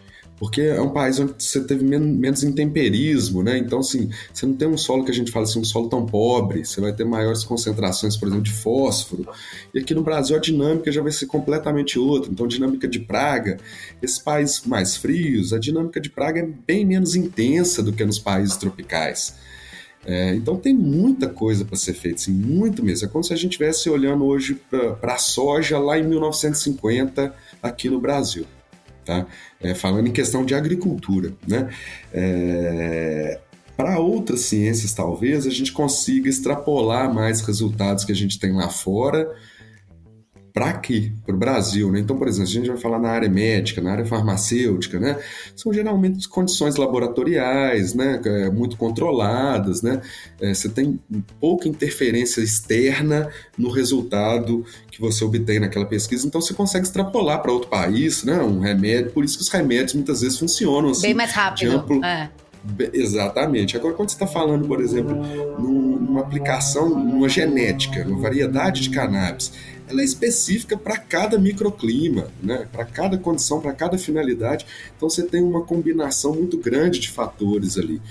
[0.41, 3.59] Porque é um país onde você teve men menos intemperismo, né?
[3.59, 6.03] Então, assim, você não tem um solo que a gente fala assim, um solo tão
[6.03, 9.29] pobre, você vai ter maiores concentrações, por exemplo, de fósforo.
[9.71, 12.31] E aqui no Brasil a dinâmica já vai ser completamente outra.
[12.31, 13.59] Então, dinâmica de praga,
[14.01, 18.17] esses países mais frios, a dinâmica de praga é bem menos intensa do que nos
[18.17, 19.35] países tropicais.
[20.03, 23.07] É, então tem muita coisa para ser feita, assim, muito mesmo.
[23.07, 24.59] É como se a gente estivesse olhando hoje
[24.99, 28.47] para a soja lá em 1950 aqui no Brasil.
[29.11, 29.25] Tá?
[29.59, 31.33] É, falando em questão de agricultura.
[31.45, 31.69] Né?
[32.13, 33.39] É,
[33.75, 38.69] para outras ciências, talvez, a gente consiga extrapolar mais resultados que a gente tem lá
[38.69, 39.29] fora
[40.53, 41.91] para aqui, para o Brasil.
[41.91, 41.99] Né?
[41.99, 45.17] Então, por exemplo, a gente vai falar na área médica, na área farmacêutica, né?
[45.55, 48.19] são geralmente condições laboratoriais, né?
[48.25, 49.81] É, muito controladas.
[49.81, 50.01] Né?
[50.41, 50.99] É, você tem
[51.39, 57.51] pouca interferência externa no resultado que você obtém naquela pesquisa, então você consegue extrapolar para
[57.51, 58.41] outro país, né?
[58.41, 59.11] um remédio.
[59.11, 61.71] Por isso que os remédios muitas vezes funcionam assim, Bem mais rápido.
[61.77, 62.29] amplo, É.
[62.93, 63.75] Exatamente.
[63.75, 65.15] Agora, quando você está falando, por exemplo,
[65.59, 69.51] num- numa aplicação, numa genética, numa variedade de cannabis,
[69.91, 72.67] ela é específica para cada microclima, né?
[72.71, 74.65] para cada condição, para cada finalidade.
[74.95, 78.01] Então, você tem uma combinação muito grande de fatores ali.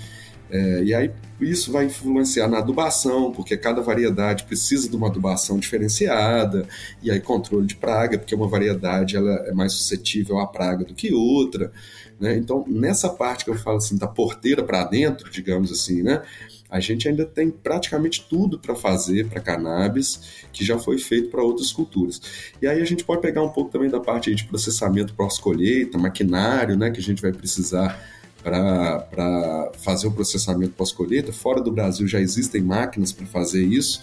[0.49, 5.57] É, e aí, isso vai influenciar na adubação, porque cada variedade precisa de uma adubação
[5.57, 6.67] diferenciada,
[7.01, 10.93] e aí controle de praga, porque uma variedade ela é mais suscetível à praga do
[10.93, 11.71] que outra.
[12.19, 12.35] Né?
[12.35, 16.21] Então, nessa parte que eu falo assim, da porteira para dentro, digamos assim, né?
[16.71, 21.43] A gente ainda tem praticamente tudo para fazer para cannabis que já foi feito para
[21.43, 22.21] outras culturas.
[22.61, 26.77] E aí a gente pode pegar um pouco também da parte de processamento pós-colheita, maquinário,
[26.77, 28.01] né, que a gente vai precisar
[28.41, 31.33] para fazer o processamento pós-colheita.
[31.33, 34.01] Fora do Brasil já existem máquinas para fazer isso.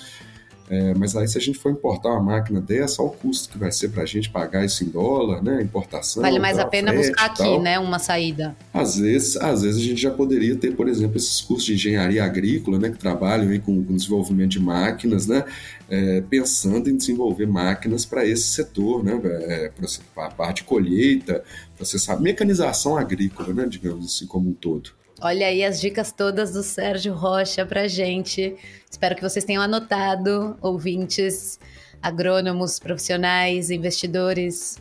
[0.70, 3.58] É, mas aí, se a gente for importar uma máquina dessa, olha o custo que
[3.58, 5.62] vai ser para a gente pagar isso em dólar, né?
[5.62, 6.22] Importação.
[6.22, 7.62] Vale mais a pena frete buscar aqui, tal.
[7.62, 7.78] né?
[7.78, 8.54] Uma saída.
[8.72, 12.22] Às vezes, às vezes a gente já poderia ter, por exemplo, esses cursos de engenharia
[12.22, 15.44] agrícola, né, que trabalham aí com, com desenvolvimento de máquinas, né,
[15.88, 19.72] é, pensando em desenvolver máquinas para esse setor, né, é,
[20.14, 21.42] para a parte de colheita,
[21.76, 24.97] processar, mecanização agrícola, né, digamos assim, como um todo.
[25.20, 28.54] Olha aí as dicas todas do Sérgio Rocha pra gente.
[28.88, 31.58] Espero que vocês tenham anotado, ouvintes,
[32.00, 34.80] agrônomos, profissionais, investidores.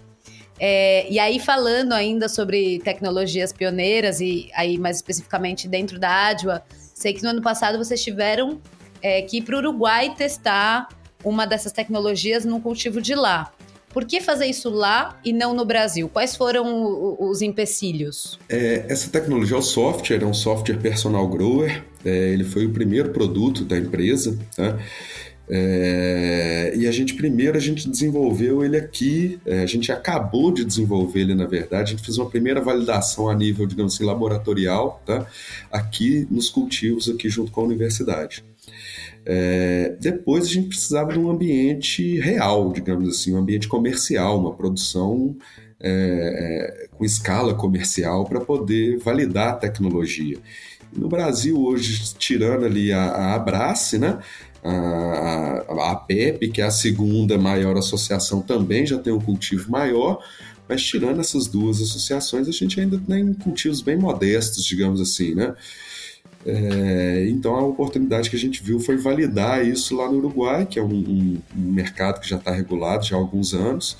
[0.59, 6.63] É, e aí, falando ainda sobre tecnologias pioneiras, e aí mais especificamente dentro da Adwa,
[6.93, 8.61] sei que no ano passado vocês tiveram
[9.01, 10.87] é, que ir para o Uruguai testar
[11.23, 13.51] uma dessas tecnologias no cultivo de lá.
[13.97, 16.07] Por que fazer isso lá e não no Brasil?
[16.07, 18.37] Quais foram os empecilhos?
[18.47, 21.83] É, essa tecnologia o software, é um software personal grower.
[22.05, 24.77] É, ele foi o primeiro produto da empresa, tá?
[25.49, 30.63] É, e a gente primeiro a gente desenvolveu ele aqui, é, a gente acabou de
[30.63, 35.01] desenvolver ele na verdade, a gente fez uma primeira validação a nível, digamos assim, laboratorial,
[35.07, 35.25] tá?
[35.71, 38.43] Aqui nos cultivos aqui junto com a universidade.
[39.29, 44.53] É, depois a gente precisava de um ambiente real, digamos assim, um ambiente comercial, uma
[44.55, 45.35] produção
[45.81, 50.37] é, é, com escala comercial para poder validar a tecnologia.
[50.95, 54.17] No Brasil hoje, tirando ali a, a Abrace, né?
[54.63, 59.69] A, a, a PEP, que é a segunda maior associação, também já tem um cultivo
[59.69, 60.23] maior,
[60.69, 65.53] mas tirando essas duas associações, a gente ainda tem cultivos bem modestos, digamos assim, né?
[66.45, 70.79] É, então a oportunidade que a gente viu foi validar isso lá no Uruguai, que
[70.79, 73.97] é um, um- mercado que já está regulado já há alguns anos,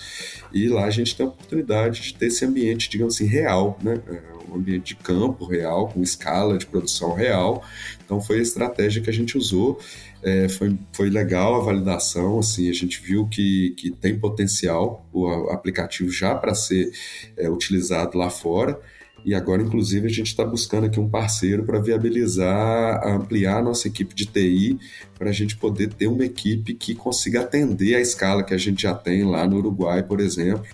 [0.53, 3.99] e lá a gente tem a oportunidade de ter esse ambiente, digamos assim, real, né?
[4.07, 7.63] É, um ambiente de campo real, com escala de produção real.
[8.05, 9.77] Então foi a estratégia que a gente usou.
[10.23, 15.27] É, foi, foi legal a validação, assim, a gente viu que, que tem potencial o
[15.51, 16.91] aplicativo já para ser
[17.35, 18.79] é, utilizado lá fora.
[19.27, 23.89] E agora, inclusive, a gente está buscando aqui um parceiro para viabilizar, ampliar a nossa
[23.89, 24.79] equipe de TI,
[25.19, 28.83] para a gente poder ter uma equipe que consiga atender a escala que a gente
[28.83, 30.65] já tem lá no Uruguai, por exemplo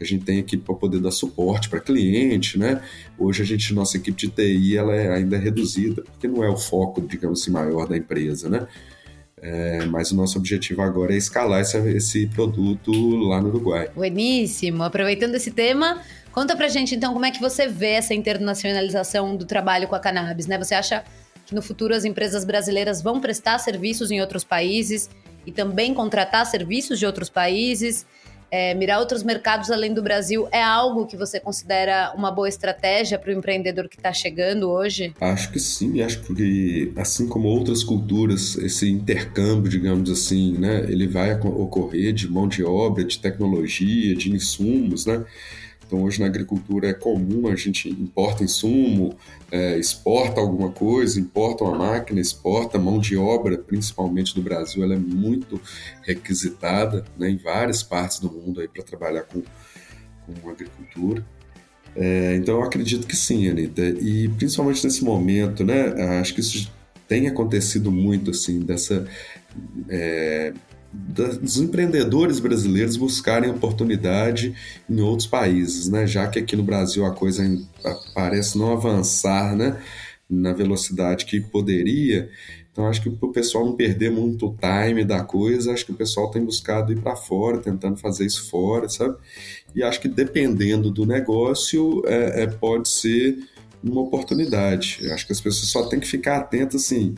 [0.00, 2.82] a gente tem equipe para poder dar suporte para cliente, né?
[3.16, 6.56] Hoje a gente, nossa equipe de TI, ela é ainda reduzida, porque não é o
[6.56, 8.66] foco, digamos assim, maior da empresa, né?
[9.40, 12.90] É, mas o nosso objetivo agora é escalar esse, esse produto
[13.28, 13.90] lá no Uruguai.
[13.94, 14.82] Bueníssimo.
[14.82, 16.00] Aproveitando esse tema,
[16.32, 20.00] conta pra gente então como é que você vê essa internacionalização do trabalho com a
[20.00, 20.58] cannabis, né?
[20.58, 21.04] Você acha
[21.46, 25.10] que no futuro as empresas brasileiras vão prestar serviços em outros países
[25.46, 28.06] e também contratar serviços de outros países?
[28.52, 33.18] é, mirar outros mercados além do Brasil é algo que você considera uma boa estratégia
[33.18, 35.14] para o empreendedor que está chegando hoje?
[35.18, 41.08] Acho que sim, acho que assim como outras culturas, esse intercâmbio, digamos assim, né, ele
[41.08, 45.24] vai ocorrer de mão de obra, de tecnologia, de insumos, né?
[45.92, 49.14] Então, hoje na agricultura é comum a gente importa insumo,
[49.50, 54.94] é, exporta alguma coisa, importa uma máquina, exporta mão de obra, principalmente do Brasil, ela
[54.94, 55.60] é muito
[56.00, 59.42] requisitada né, em várias partes do mundo para trabalhar com,
[60.40, 61.22] com agricultura.
[61.94, 63.82] É, então, eu acredito que sim, Anitta.
[63.82, 66.20] E principalmente nesse momento, né?
[66.20, 66.72] Acho que isso
[67.06, 69.06] tem acontecido muito, assim, dessa.
[69.90, 70.54] É,
[70.92, 74.54] dos empreendedores brasileiros buscarem oportunidade
[74.88, 76.06] em outros países, né?
[76.06, 77.42] Já que aqui no Brasil a coisa
[78.14, 79.80] parece não avançar, né?
[80.28, 82.28] Na velocidade que poderia.
[82.70, 85.96] Então acho que o pessoal não perder muito o time da coisa, acho que o
[85.96, 89.16] pessoal tem buscado ir para fora, tentando fazer isso fora, sabe?
[89.74, 93.38] E acho que dependendo do negócio, é, é, pode ser
[93.82, 95.00] uma oportunidade.
[95.10, 97.14] Acho que as pessoas só têm que ficar atentas assim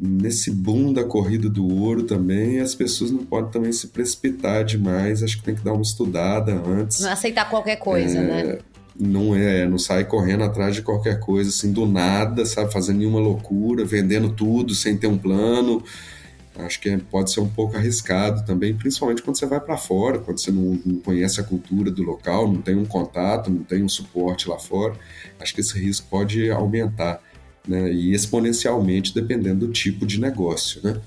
[0.00, 5.22] nesse boom da corrida do ouro também, as pessoas não podem também se precipitar demais,
[5.22, 7.00] acho que tem que dar uma estudada antes.
[7.00, 8.58] Não aceitar qualquer coisa, é, né?
[8.98, 13.20] Não é, não sai correndo atrás de qualquer coisa, assim, do nada, sabe, fazendo nenhuma
[13.20, 15.82] loucura, vendendo tudo sem ter um plano.
[16.56, 20.18] Acho que é, pode ser um pouco arriscado também, principalmente quando você vai para fora,
[20.18, 23.82] quando você não, não conhece a cultura do local, não tem um contato, não tem
[23.82, 24.94] um suporte lá fora.
[25.38, 27.22] Acho que esse risco pode aumentar
[27.66, 27.90] né?
[27.92, 31.00] E exponencialmente dependendo do tipo de negócio, né?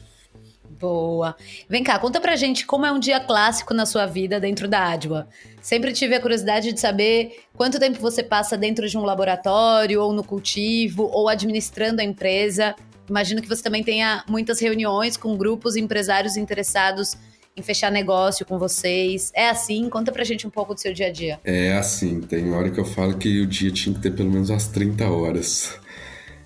[0.84, 1.34] Boa.
[1.70, 4.92] Vem cá, conta pra gente como é um dia clássico na sua vida dentro da
[4.92, 5.30] Adwa.
[5.62, 10.12] Sempre tive a curiosidade de saber quanto tempo você passa dentro de um laboratório, ou
[10.12, 12.76] no cultivo, ou administrando a empresa.
[13.10, 17.16] Imagino que você também tenha muitas reuniões com grupos empresários interessados
[17.56, 19.32] em fechar negócio com vocês.
[19.34, 19.90] É assim?
[19.90, 21.40] Conta pra gente um pouco do seu dia a dia.
[21.46, 24.50] É assim, tem hora que eu falo que o dia tinha que ter pelo menos
[24.50, 25.80] umas 30 horas.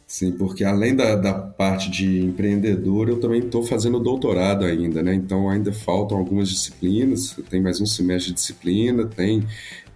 [0.08, 5.14] Sim, porque além da, da parte de empreendedor, eu também estou fazendo doutorado ainda, né?
[5.14, 9.46] Então ainda faltam algumas disciplinas, tem mais um semestre de disciplina, tem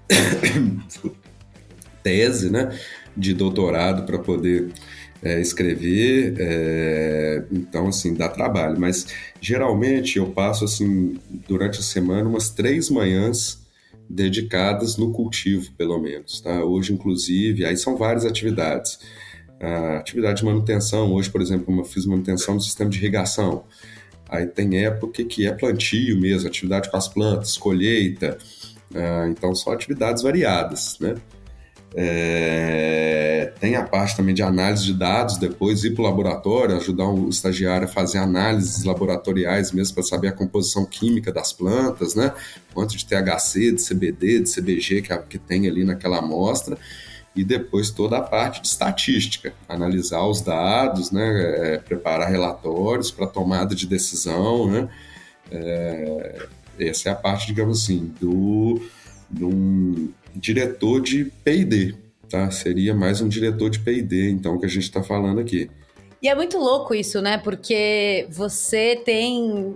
[2.03, 2.77] tese, né?
[3.15, 4.73] De doutorado para poder
[5.23, 8.77] é, escrever, é, então assim dá trabalho.
[8.77, 9.07] Mas
[9.39, 13.61] geralmente eu passo assim durante a semana umas três manhãs
[14.09, 16.65] dedicadas no cultivo, pelo menos, tá?
[16.65, 18.99] Hoje inclusive, aí são várias atividades
[19.61, 21.13] a atividade de manutenção.
[21.13, 23.63] Hoje, por exemplo, eu fiz manutenção do sistema de irrigação.
[24.27, 28.37] Aí tem época que é plantio mesmo, atividade com as plantas, colheita.
[28.91, 31.15] Uh, então, são atividades variadas, né?
[31.93, 37.09] É, tem a parte também de análise de dados, depois ir para o laboratório, ajudar
[37.09, 42.33] o estagiário a fazer análises laboratoriais mesmo para saber a composição química das plantas, né?
[42.73, 46.77] Quanto de THC, de CBD, de CBG que, que tem ali naquela amostra
[47.35, 53.25] e depois toda a parte de estatística, analisar os dados, né, é, preparar relatórios para
[53.25, 54.89] tomada de decisão, né,
[55.49, 56.47] é,
[56.79, 58.81] essa é a parte, digamos assim, do,
[59.39, 61.95] um diretor de P&D,
[62.29, 62.49] tá?
[62.49, 65.69] Seria mais um diretor de P&D, então, que a gente está falando aqui.
[66.21, 67.37] E é muito louco isso, né?
[67.37, 69.75] Porque você tem,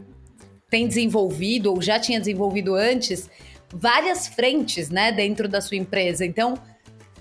[0.70, 3.30] tem desenvolvido, ou já tinha desenvolvido antes,
[3.74, 6.26] várias frentes, né, dentro da sua empresa.
[6.26, 6.56] Então,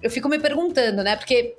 [0.04, 1.16] eu fico me perguntando, né?
[1.16, 1.56] Porque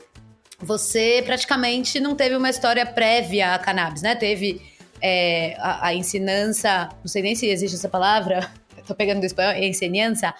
[0.59, 4.13] você praticamente não teve uma história prévia a cannabis, né?
[4.13, 4.61] Teve
[5.01, 8.47] é, a, a, ensinança, não sei nem se existe essa palavra,
[8.85, 10.31] tô pegando do espanhol, ensinança,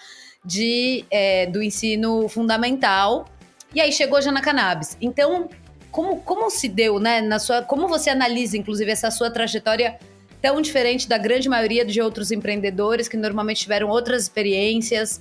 [0.44, 3.28] de, é, do ensino fundamental,
[3.74, 4.96] e aí chegou já na cannabis.
[5.00, 5.50] Então,
[5.90, 9.98] como, como se deu, né, na sua, como você analisa, inclusive, essa sua trajetória
[10.40, 15.20] tão diferente da grande maioria de outros empreendedores que normalmente tiveram outras experiências,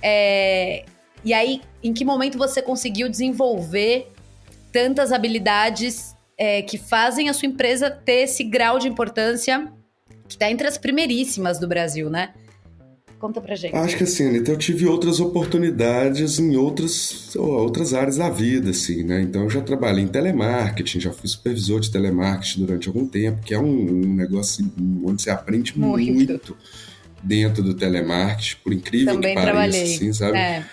[0.00, 0.86] é,
[1.24, 4.08] E aí, em que momento você conseguiu desenvolver
[4.72, 9.70] tantas habilidades é, que fazem a sua empresa ter esse grau de importância
[10.26, 12.32] que está entre as primeiríssimas do Brasil, né?
[13.22, 13.76] Conta pra gente.
[13.76, 19.04] Acho que assim, Anitta, eu tive outras oportunidades em outras, outras áreas da vida, assim,
[19.04, 19.20] né?
[19.22, 23.54] Então eu já trabalhei em telemarketing, já fui supervisor de telemarketing durante algum tempo, que
[23.54, 24.68] é um, um negócio
[25.04, 26.12] onde você aprende muito.
[26.12, 26.56] muito
[27.22, 29.94] dentro do telemarketing, por incrível Também que pareça, trabalhei.
[29.94, 30.38] assim, sabe?
[30.38, 30.64] É.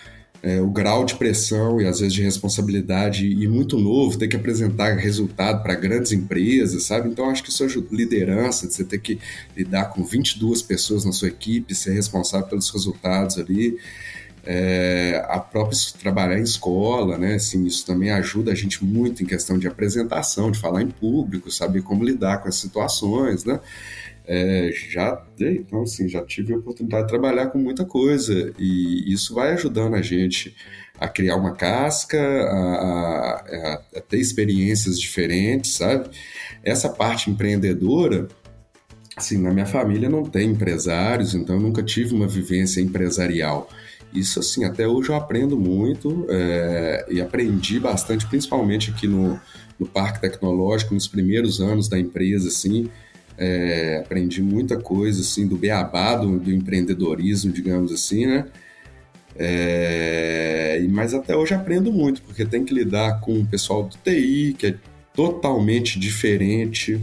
[0.42, 4.38] É, o grau de pressão e às vezes de responsabilidade e muito novo, ter que
[4.38, 7.10] apresentar resultado para grandes empresas, sabe?
[7.10, 9.20] Então acho que isso ajuda liderança, de você ter que
[9.56, 13.78] lidar com 22 pessoas na sua equipe, ser responsável pelos resultados ali.
[14.46, 17.36] É, a própria trabalhar em escola, né?
[17.36, 21.52] Assim, isso também ajuda a gente muito em questão de apresentação, de falar em público,
[21.52, 23.60] saber como lidar com as situações, né?
[24.32, 29.34] É, já então assim já tive a oportunidade de trabalhar com muita coisa e isso
[29.34, 30.56] vai ajudando a gente
[31.00, 36.12] a criar uma casca a, a, a ter experiências diferentes sabe?
[36.64, 38.28] Essa parte empreendedora
[39.18, 43.68] assim na minha família não tem empresários então eu nunca tive uma vivência empresarial.
[44.14, 49.42] Isso assim até hoje eu aprendo muito é, e aprendi bastante principalmente aqui no,
[49.80, 52.92] no parque tecnológico nos primeiros anos da empresa assim
[53.40, 58.46] é, aprendi muita coisa assim do beabá do, do empreendedorismo, digamos assim, né?
[59.36, 64.54] É, mas até hoje aprendo muito, porque tem que lidar com o pessoal do TI,
[64.58, 64.76] que é
[65.14, 67.00] totalmente diferente,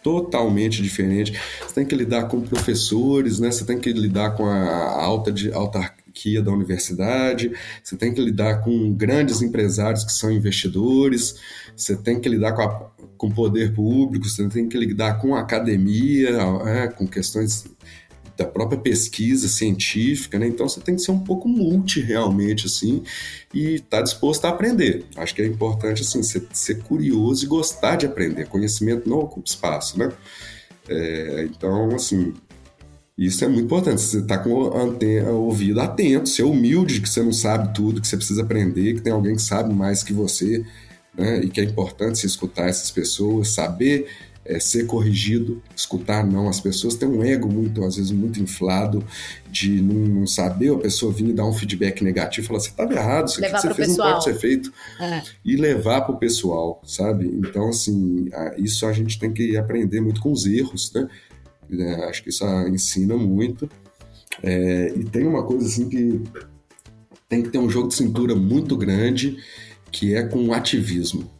[0.00, 1.32] totalmente diferente.
[1.66, 3.50] Você tem que lidar com professores, né?
[3.50, 7.50] Você tem que lidar com a alta de autarquia da universidade,
[7.82, 11.34] você tem que lidar com grandes empresários que são investidores,
[11.76, 12.93] você tem que lidar com a
[13.24, 17.64] com poder público, você tem que lidar com academia, é, com questões
[18.36, 20.46] da própria pesquisa científica, né?
[20.46, 23.02] Então você tem que ser um pouco multi realmente, assim,
[23.52, 25.06] e estar tá disposto a aprender.
[25.16, 28.46] Acho que é importante, assim, ser, ser, curioso e gostar de aprender.
[28.46, 30.12] Conhecimento não ocupa espaço, né?
[30.88, 32.34] É, então, assim,
[33.16, 34.02] isso é muito importante.
[34.02, 38.16] Você está com o ouvido atento, ser humilde, que você não sabe tudo, que você
[38.16, 40.64] precisa aprender, que tem alguém que sabe mais que você
[41.16, 41.40] né?
[41.44, 44.06] e que é importante se escutar essas pessoas, saber
[44.44, 46.48] é, ser corrigido, escutar não.
[46.48, 49.02] As pessoas têm um ego muito, às vezes, muito inflado
[49.50, 52.68] de não, não saber, a pessoa vir e dar um feedback negativo e falar, você
[52.68, 54.08] estava errado, isso levar que você fez pessoal.
[54.08, 54.72] não pode ser feito.
[55.00, 55.22] É.
[55.44, 57.26] E levar para o pessoal, sabe?
[57.26, 61.08] Então, assim, isso a gente tem que aprender muito com os erros, né?
[61.72, 63.68] É, acho que isso ensina muito.
[64.42, 66.20] É, e tem uma coisa assim que
[67.28, 69.38] tem que ter um jogo de cintura muito grande
[69.94, 71.30] que é com o ativismo.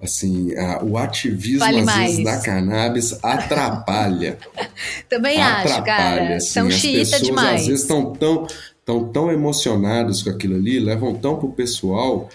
[0.00, 2.10] Assim, a, o ativismo, Fale às mais.
[2.10, 4.38] vezes, da cannabis atrapalha.
[5.10, 6.36] Também acho, cara.
[6.36, 7.60] assim, São as pessoas, demais.
[7.62, 8.46] Às vezes estão tão,
[8.84, 12.28] tão, tão emocionadas com aquilo ali, levam tão pro pessoal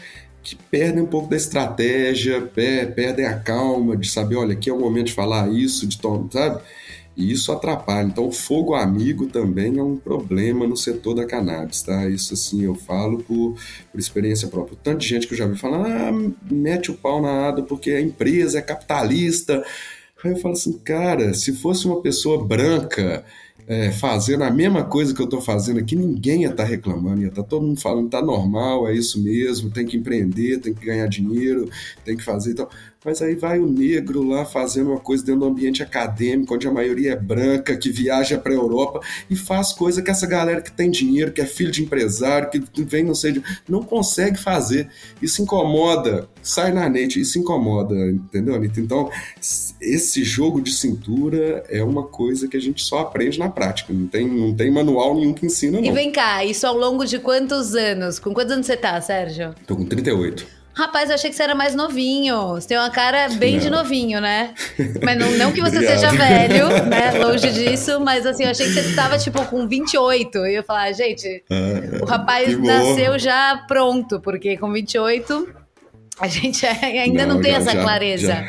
[0.44, 4.74] que perdem um pouco da estratégia, per, perdem a calma de saber, olha, aqui é
[4.74, 6.62] o momento de falar isso, de tom, sabe?
[7.16, 8.08] E isso atrapalha.
[8.08, 12.10] Então, o fogo amigo também é um problema no setor da cannabis, tá?
[12.10, 13.56] Isso, assim, eu falo por,
[13.92, 14.78] por experiência própria.
[14.84, 17.92] Tanto de gente que eu já vi falando, ah, mete o pau na ADA porque
[17.92, 19.64] a empresa é capitalista.
[20.24, 23.24] Aí eu falo assim, cara, se fosse uma pessoa branca
[23.68, 27.22] é, fazendo a mesma coisa que eu estou fazendo aqui, ninguém ia estar tá reclamando,
[27.22, 30.74] ia estar tá todo mundo falando, tá normal, é isso mesmo, tem que empreender, tem
[30.74, 31.70] que ganhar dinheiro,
[32.04, 32.70] tem que fazer e tal.
[33.04, 36.72] Mas aí vai o negro lá fazendo uma coisa dentro do ambiente acadêmico, onde a
[36.72, 40.72] maioria é branca, que viaja para a Europa e faz coisa que essa galera que
[40.72, 43.44] tem dinheiro, que é filho de empresário, que vem não sei de.
[43.68, 44.90] não consegue fazer.
[45.22, 48.80] Isso incomoda, sai na net, isso incomoda, entendeu, Anitta?
[48.80, 49.10] Então,
[49.82, 54.08] esse jogo de cintura é uma coisa que a gente só aprende na prática, não
[54.08, 55.88] tem, não tem manual nenhum que ensina, não.
[55.88, 58.20] E vem cá, isso ao longo de quantos anos?
[58.20, 59.54] Com quantos anos você tá, Sérgio?
[59.68, 60.63] Tô com 38.
[60.76, 62.50] Rapaz, eu achei que você era mais novinho.
[62.56, 63.60] Você tem uma cara bem Não.
[63.60, 64.54] de novinho, né?
[65.04, 67.12] Mas não, não que você seja velho, né?
[67.24, 70.38] Longe disso, mas assim, eu achei que você estava tipo com 28.
[70.48, 75.48] E eu falar, gente, Ah, o rapaz nasceu já pronto, porque com 28
[76.20, 78.28] a gente ainda não, tem já- essa já- clareza.
[78.28, 78.48] já.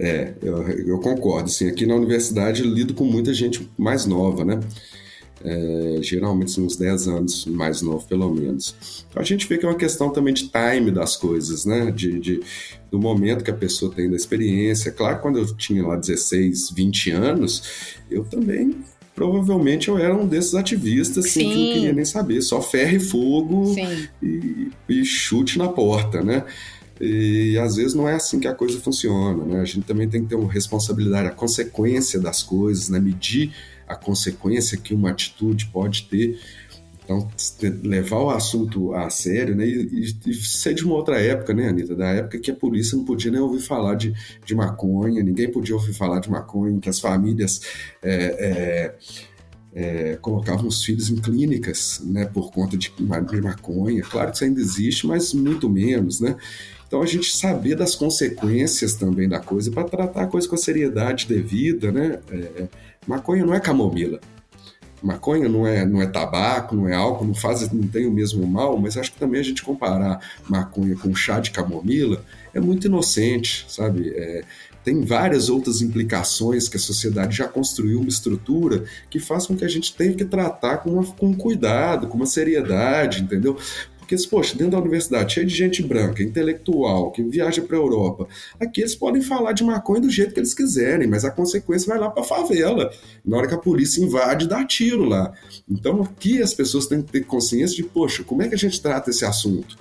[0.00, 1.46] É, eu, eu concordo.
[1.46, 4.60] Assim, aqui na universidade eu lido com muita gente mais nova, né?
[5.44, 9.04] É, geralmente uns 10 anos mais novo, pelo menos.
[9.08, 11.92] Então, a gente vê que é uma questão também de time das coisas, né?
[11.92, 12.40] De, de-
[12.90, 14.90] do momento que a pessoa tem da experiência.
[14.90, 17.62] Claro, quando eu tinha lá 16, 20 anos,
[18.10, 18.76] eu também.
[19.14, 21.66] Provavelmente eu era um desses ativistas assim, que Sim.
[21.66, 23.74] não queria nem saber, só ferro e fogo
[24.22, 26.44] e, e chute na porta, né?
[27.00, 29.60] E às vezes não é assim que a coisa funciona, né?
[29.60, 32.98] A gente também tem que ter uma responsabilidade, a consequência das coisas, né?
[33.00, 33.52] Medir
[33.88, 36.38] a consequência que uma atitude pode ter.
[37.04, 37.26] Então,
[37.82, 39.66] levar o assunto a sério, né?
[39.66, 41.96] E, e, ser de uma outra época, né, Anitta?
[41.96, 44.12] Da época que a polícia não podia nem ouvir falar de,
[44.44, 47.62] de maconha, ninguém podia ouvir falar de maconha, que as famílias
[48.02, 48.94] é, é,
[49.72, 54.02] é, colocavam os filhos em clínicas, né, por conta de, de maconha.
[54.02, 56.36] Claro que isso ainda existe, mas muito menos, né?
[56.86, 60.58] Então a gente saber das consequências também da coisa para tratar a coisa com a
[60.58, 62.18] seriedade devida, né?
[62.30, 62.68] É,
[63.08, 64.20] maconha não é camomila.
[65.02, 68.46] Maconha não é, não é tabaco, não é álcool, não faz, não tem o mesmo
[68.46, 72.88] mal, mas acho que também a gente comparar maconha com chá de camomila é muito
[72.88, 74.12] inocente, sabe?
[74.14, 74.42] É,
[74.84, 79.64] tem várias outras implicações que a sociedade já construiu uma estrutura que faz com que
[79.64, 83.56] a gente tenha que tratar com, uma, com cuidado, com uma seriedade, entendeu?
[84.08, 88.26] Porque, poxa, dentro da universidade, cheio de gente branca, intelectual, que viaja para a Europa,
[88.58, 91.98] aqui eles podem falar de maconha do jeito que eles quiserem, mas a consequência vai
[91.98, 92.90] lá para a favela.
[93.22, 95.34] Na hora que a polícia invade, dá tiro lá.
[95.70, 98.80] Então, aqui as pessoas têm que ter consciência de, poxa, como é que a gente
[98.80, 99.76] trata esse assunto?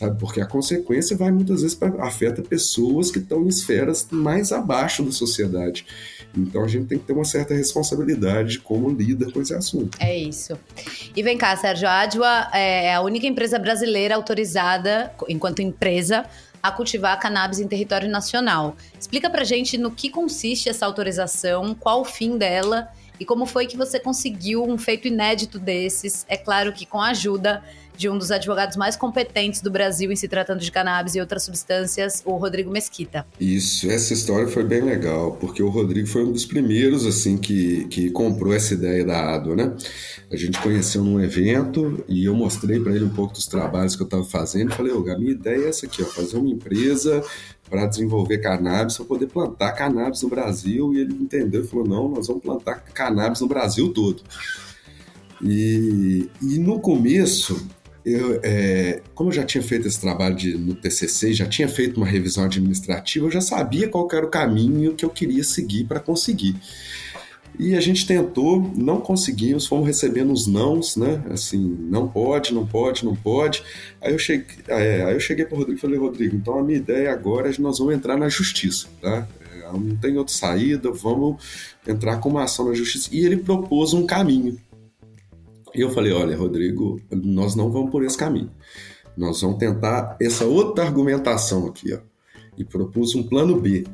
[0.00, 0.18] Sabe?
[0.18, 5.02] Porque a consequência vai muitas vezes pra, afeta pessoas que estão em esferas mais abaixo
[5.02, 5.84] da sociedade.
[6.34, 9.98] Então a gente tem que ter uma certa responsabilidade de como lida com esse assunto.
[10.00, 10.58] É isso.
[11.14, 16.24] E vem cá, Sérgio, a Adwa é a única empresa brasileira autorizada, enquanto empresa,
[16.62, 18.76] a cultivar cannabis em território nacional.
[18.98, 22.88] Explica pra gente no que consiste essa autorização, qual o fim dela
[23.18, 26.24] e como foi que você conseguiu um feito inédito desses.
[26.26, 27.62] É claro que com a ajuda
[28.00, 31.42] de um dos advogados mais competentes do Brasil em se tratando de cannabis e outras
[31.42, 33.26] substâncias, o Rodrigo Mesquita.
[33.38, 37.84] Isso, essa história foi bem legal, porque o Rodrigo foi um dos primeiros assim que,
[37.88, 39.76] que comprou essa ideia da Ado, né?
[40.32, 44.00] A gente conheceu num evento e eu mostrei para ele um pouco dos trabalhos que
[44.00, 44.72] eu estava fazendo.
[44.72, 47.22] Falei, oh, a minha ideia é essa aqui, ó, fazer uma empresa
[47.68, 50.94] para desenvolver cannabis, para poder plantar cannabis no Brasil.
[50.94, 54.22] E ele entendeu e falou: não, nós vamos plantar cannabis no Brasil todo.
[55.42, 57.66] E, e no começo
[58.04, 61.98] eu, é, como eu já tinha feito esse trabalho de, no TCC, já tinha feito
[61.98, 66.00] uma revisão administrativa, eu já sabia qual era o caminho que eu queria seguir para
[66.00, 66.56] conseguir.
[67.58, 71.22] E a gente tentou, não conseguimos, fomos recebendo os nãos, né?
[71.28, 73.62] Assim, não pode, não pode, não pode.
[74.00, 76.62] Aí eu cheguei, é, aí eu cheguei para o Rodrigo e falei, Rodrigo, então a
[76.62, 79.28] minha ideia agora é que nós vamos entrar na justiça, tá?
[79.54, 81.36] É, não tem outra saída, vamos
[81.86, 83.10] entrar com uma ação na justiça.
[83.12, 84.56] E ele propôs um caminho.
[85.74, 88.50] E eu falei: olha, Rodrigo, nós não vamos por esse caminho.
[89.16, 91.98] Nós vamos tentar essa outra argumentação aqui, ó.
[92.56, 93.84] E propus um plano B.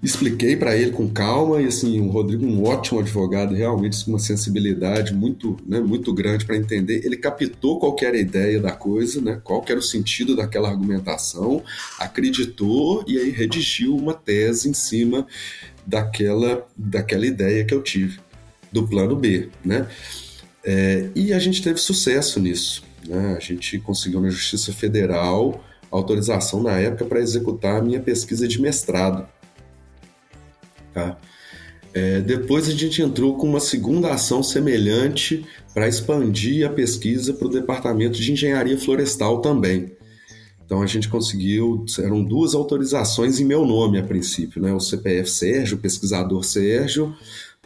[0.00, 4.18] Expliquei para ele com calma e assim, o Rodrigo, um ótimo advogado, realmente com uma
[4.18, 7.04] sensibilidade muito, né, muito grande para entender.
[7.04, 11.64] Ele captou qual era a ideia da coisa, né, qual era o sentido daquela argumentação,
[11.98, 15.26] acreditou e aí redigiu uma tese em cima
[15.84, 18.20] daquela, daquela ideia que eu tive
[18.70, 19.88] do plano B, né?
[20.64, 22.82] É, e a gente teve sucesso nisso.
[23.06, 23.36] Né?
[23.36, 28.60] A gente conseguiu na Justiça Federal autorização na época para executar a minha pesquisa de
[28.60, 29.26] mestrado.
[30.92, 31.18] Tá?
[31.94, 37.46] É, depois a gente entrou com uma segunda ação semelhante para expandir a pesquisa para
[37.46, 39.92] o Departamento de Engenharia Florestal também.
[40.64, 44.70] Então a gente conseguiu, eram duas autorizações em meu nome a princípio, né?
[44.70, 47.16] O CPF Sérgio, o pesquisador Sérgio,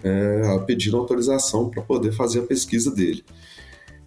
[0.02, 3.24] é, pedindo autorização para poder fazer a pesquisa dele.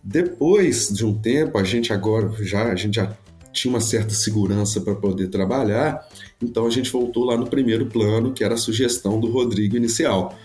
[0.03, 3.15] Depois de um tempo, a gente agora já a gente já
[3.51, 6.05] tinha uma certa segurança para poder trabalhar,
[6.41, 10.37] então a gente voltou lá no primeiro plano, que era a sugestão do Rodrigo inicial.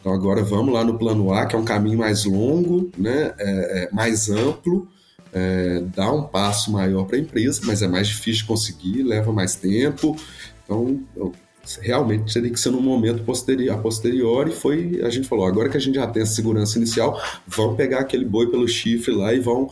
[0.00, 3.84] Então agora vamos lá no plano A, que é um caminho mais longo, né, é,
[3.84, 4.88] é mais amplo,
[5.32, 9.32] é, dá um passo maior para a empresa, mas é mais difícil de conseguir, leva
[9.32, 10.16] mais tempo.
[10.64, 11.00] Então
[11.76, 15.76] realmente teria que ser no momento posterior, a posteriori, foi, a gente falou, agora que
[15.76, 19.40] a gente já tem a segurança inicial, vamos pegar aquele boi pelo chifre lá e
[19.40, 19.70] vão,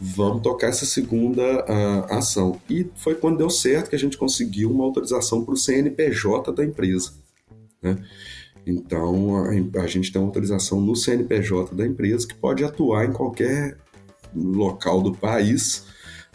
[0.00, 2.60] vamos tocar essa segunda uh, ação.
[2.68, 6.64] E foi quando deu certo que a gente conseguiu uma autorização para o CNPJ da
[6.64, 7.12] empresa.
[7.82, 7.96] Né?
[8.66, 13.12] Então, a, a gente tem uma autorização no CNPJ da empresa que pode atuar em
[13.12, 13.78] qualquer
[14.34, 15.86] local do país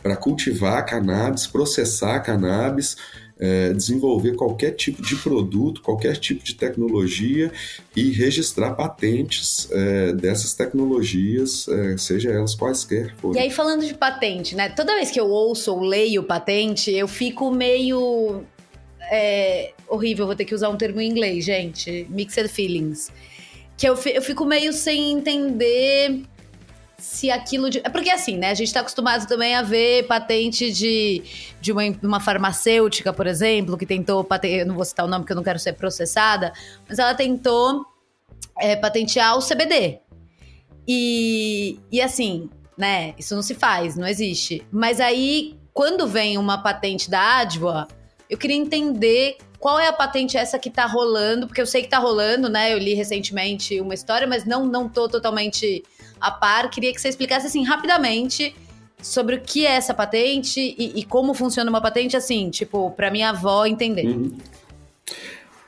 [0.02, 2.98] para cultivar cannabis, processar cannabis,
[3.44, 7.52] é, desenvolver qualquer tipo de produto, qualquer tipo de tecnologia
[7.94, 13.42] e registrar patentes é, dessas tecnologias, é, seja elas quaisquer forem.
[13.42, 14.70] E aí, falando de patente, né?
[14.70, 18.44] Toda vez que eu ouço ou leio patente, eu fico meio.
[19.12, 22.08] É, horrível, vou ter que usar um termo em inglês, gente.
[22.10, 23.12] Mixed feelings.
[23.76, 26.24] Que eu, eu fico meio sem entender
[27.04, 27.80] se aquilo de.
[27.80, 28.50] É porque assim, né?
[28.50, 31.22] A gente está acostumado também a ver patente de,
[31.60, 34.62] de uma, uma farmacêutica, por exemplo, que tentou patentear.
[34.62, 36.54] Eu não vou citar o nome porque eu não quero ser processada,
[36.88, 37.86] mas ela tentou
[38.58, 40.00] é, patentear o CBD.
[40.88, 43.14] E, e assim, né?
[43.20, 44.66] Isso não se faz, não existe.
[44.72, 47.86] Mas aí, quando vem uma patente da Adva,
[48.30, 51.90] eu queria entender qual é a patente essa que tá rolando, porque eu sei que
[51.90, 52.74] tá rolando, né?
[52.74, 55.84] Eu li recentemente uma história, mas não, não tô totalmente
[56.24, 56.70] a par.
[56.70, 58.56] Queria que você explicasse assim rapidamente
[59.02, 63.12] sobre o que é essa patente e, e como funciona uma patente, assim, tipo, para
[63.12, 64.06] minha avó entender.
[64.06, 64.32] Uhum.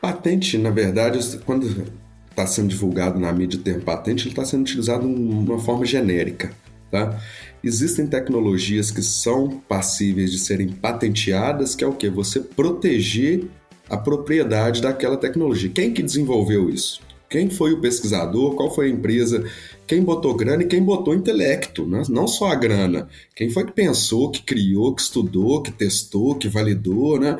[0.01, 1.85] Patente, na verdade, quando
[2.29, 5.13] está sendo divulgado na mídia o termo patente, ele está sendo utilizado de
[5.51, 6.51] uma forma genérica.
[6.89, 7.19] Tá?
[7.63, 12.09] Existem tecnologias que são passíveis de serem patenteadas, que é o que?
[12.09, 13.45] Você proteger
[13.89, 15.69] a propriedade daquela tecnologia.
[15.69, 17.01] Quem que desenvolveu isso?
[17.29, 18.55] Quem foi o pesquisador?
[18.55, 19.43] Qual foi a empresa?
[19.87, 22.03] Quem botou grana e quem botou intelecto, né?
[22.09, 23.07] não só a grana.
[23.35, 27.37] Quem foi que pensou, que criou, que estudou, que testou, que validou, né?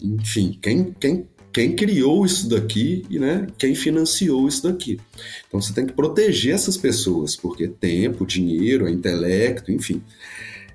[0.00, 4.98] Enfim, quem, quem quem criou isso daqui e né, quem financiou isso daqui.
[5.46, 10.02] Então você tem que proteger essas pessoas, porque tempo, dinheiro, intelecto, enfim.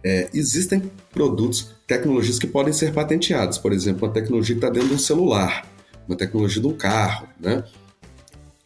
[0.03, 3.57] É, existem produtos, tecnologias que podem ser patenteadas.
[3.57, 5.67] Por exemplo, uma tecnologia que está dentro de um celular,
[6.07, 7.27] uma tecnologia de um carro.
[7.39, 7.63] Né?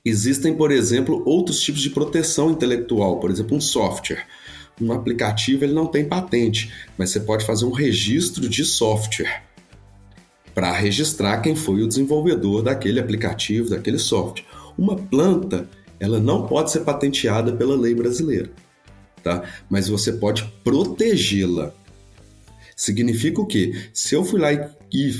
[0.03, 4.25] Existem, por exemplo, outros tipos de proteção intelectual, por exemplo, um software.
[4.79, 9.43] Um aplicativo ele não tem patente, mas você pode fazer um registro de software
[10.55, 14.45] para registrar quem foi o desenvolvedor daquele aplicativo, daquele software.
[14.77, 18.51] Uma planta, ela não pode ser patenteada pela lei brasileira,
[19.23, 19.43] tá?
[19.69, 21.73] Mas você pode protegê-la.
[22.75, 23.89] Significa o quê?
[23.93, 25.13] Se eu fui lá e,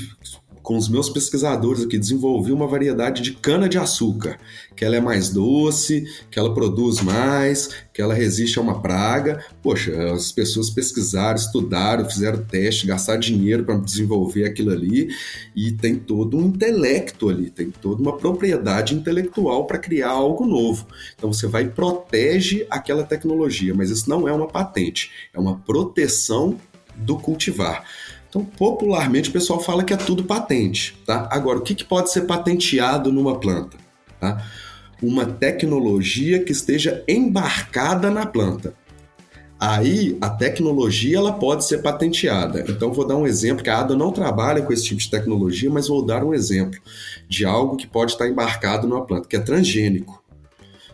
[0.62, 4.38] com os meus pesquisadores aqui, desenvolvi uma variedade de cana-de-açúcar,
[4.76, 9.44] que ela é mais doce, que ela produz mais, que ela resiste a uma praga.
[9.62, 15.08] Poxa, as pessoas pesquisaram, estudaram, fizeram teste, gastaram dinheiro para desenvolver aquilo ali,
[15.54, 20.86] e tem todo um intelecto ali, tem toda uma propriedade intelectual para criar algo novo.
[21.16, 25.58] Então você vai e protege aquela tecnologia, mas isso não é uma patente, é uma
[25.58, 26.56] proteção
[26.94, 27.84] do cultivar.
[28.32, 31.28] Então, popularmente, o pessoal fala que é tudo patente, tá?
[31.30, 33.76] Agora, o que, que pode ser patenteado numa planta?
[34.18, 34.42] Tá?
[35.02, 38.72] Uma tecnologia que esteja embarcada na planta.
[39.60, 42.64] Aí, a tecnologia ela pode ser patenteada.
[42.70, 45.68] Então, vou dar um exemplo, que a ADA não trabalha com esse tipo de tecnologia,
[45.70, 46.80] mas vou dar um exemplo
[47.28, 50.24] de algo que pode estar embarcado numa planta, que é transgênico.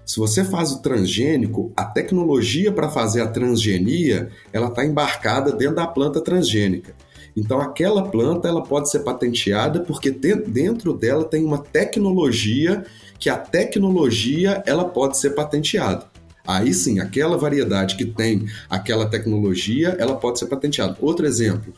[0.05, 5.77] Se você faz o transgênico, a tecnologia para fazer a transgenia, ela está embarcada dentro
[5.77, 6.97] da planta transgênica.
[7.39, 12.85] Então aquela planta ela pode ser patenteada porque dentro dela tem uma tecnologia
[13.19, 16.07] que a tecnologia ela pode ser patenteada.
[16.47, 20.97] Aí sim, aquela variedade que tem aquela tecnologia, ela pode ser patenteada.
[20.99, 21.75] Outro exemplo,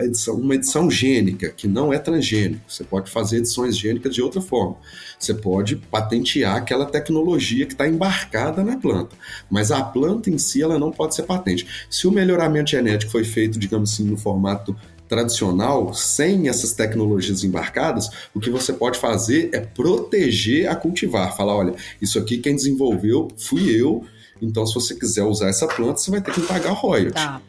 [0.00, 2.62] edição, uma edição gênica, que não é transgênico.
[2.66, 4.76] Você pode fazer edições gênicas de outra forma.
[5.18, 9.14] Você pode patentear aquela tecnologia que está embarcada na planta.
[9.50, 11.66] Mas a planta em si, ela não pode ser patente.
[11.90, 14.74] Se o melhoramento genético foi feito, digamos assim, no formato
[15.08, 21.36] tradicional, sem essas tecnologias embarcadas, o que você pode fazer é proteger a cultivar.
[21.36, 24.04] Falar, olha, isso aqui quem desenvolveu fui eu,
[24.40, 27.14] então se você quiser usar essa planta, você vai ter que pagar royalty.
[27.14, 27.40] Tá.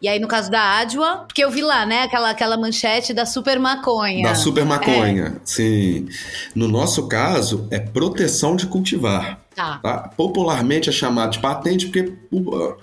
[0.00, 3.24] E aí, no caso da Adwa, porque eu vi lá, né, aquela, aquela manchete da
[3.26, 4.22] super maconha.
[4.22, 5.40] Da super maconha, é.
[5.44, 6.06] sim.
[6.54, 9.40] No nosso caso, é proteção de cultivar.
[9.54, 9.78] Tá.
[9.78, 10.10] tá.
[10.16, 12.12] Popularmente é chamado de patente porque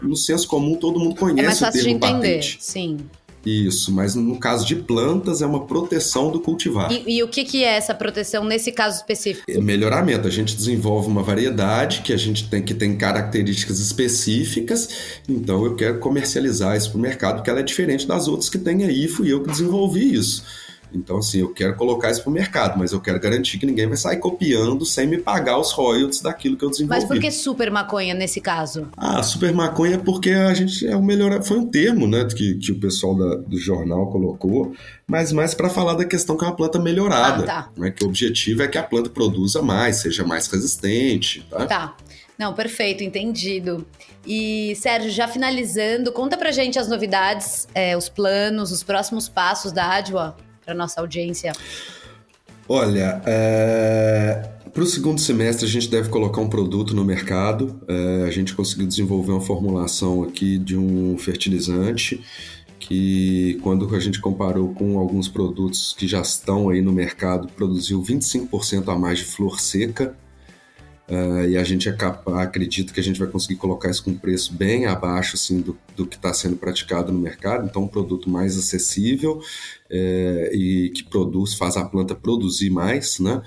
[0.02, 2.36] no senso comum todo mundo conhece é mais fácil o termo de entender.
[2.36, 2.58] patente.
[2.62, 2.98] Sim.
[3.46, 6.92] Isso, mas no caso de plantas é uma proteção do cultivar.
[6.92, 9.50] E, e, o que, que é essa proteção nesse caso específico?
[9.50, 10.28] É melhoramento.
[10.28, 14.90] A gente desenvolve uma variedade que a gente tem que tem características específicas,
[15.28, 18.58] então eu quero comercializar isso para o mercado, porque ela é diferente das outras que
[18.58, 20.44] tem aí, fui eu que desenvolvi isso.
[20.94, 23.88] Então, assim, eu quero colocar isso para o mercado, mas eu quero garantir que ninguém
[23.88, 27.02] vai sair copiando sem me pagar os royalties daquilo que eu desenvolvi.
[27.02, 28.90] Mas por que super maconha nesse caso?
[28.98, 31.42] Ah, super maconha é porque a gente é o melhor.
[31.44, 34.74] Foi um termo, né, que, que o pessoal da, do jornal colocou,
[35.08, 37.44] mas mais para falar da questão que é uma planta melhorada.
[37.44, 37.70] Ah, tá.
[37.78, 41.46] né, que o objetivo é que a planta produza mais, seja mais resistente.
[41.50, 41.66] Tá.
[41.66, 41.98] Tá.
[42.38, 43.86] Não, perfeito, entendido.
[44.26, 49.72] E, Sérgio, já finalizando, conta pra gente as novidades, é, os planos, os próximos passos
[49.72, 51.52] da Adwa para nossa audiência?
[52.68, 54.50] Olha, é...
[54.74, 57.82] para o segundo semestre a gente deve colocar um produto no mercado.
[57.88, 58.24] É...
[58.28, 62.24] A gente conseguiu desenvolver uma formulação aqui de um fertilizante
[62.80, 68.02] que, quando a gente comparou com alguns produtos que já estão aí no mercado, produziu
[68.02, 70.16] 25% a mais de flor seca
[71.12, 71.96] Uh, e a gente é
[72.38, 75.78] acredita que a gente vai conseguir colocar isso com um preço bem abaixo assim, do,
[75.94, 79.42] do que está sendo praticado no mercado, então um produto mais acessível
[79.92, 83.42] é, e que produz, faz a planta produzir mais, né?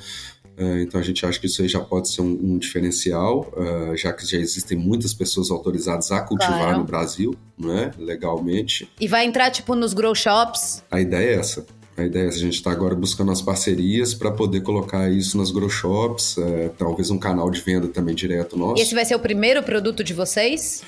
[0.56, 3.96] Uh, então a gente acha que isso aí já pode ser um, um diferencial, uh,
[3.96, 6.78] já que já existem muitas pessoas autorizadas a cultivar claro.
[6.78, 8.88] no Brasil, né, legalmente.
[9.00, 10.82] E vai entrar tipo nos grow shops?
[10.90, 11.66] A ideia é essa.
[11.96, 12.36] A ideia é essa.
[12.36, 16.70] A gente está agora buscando as parcerias para poder colocar isso nas grow shops, uh,
[16.78, 18.78] talvez um canal de venda também direto nosso.
[18.78, 20.84] E esse vai ser o primeiro produto de vocês?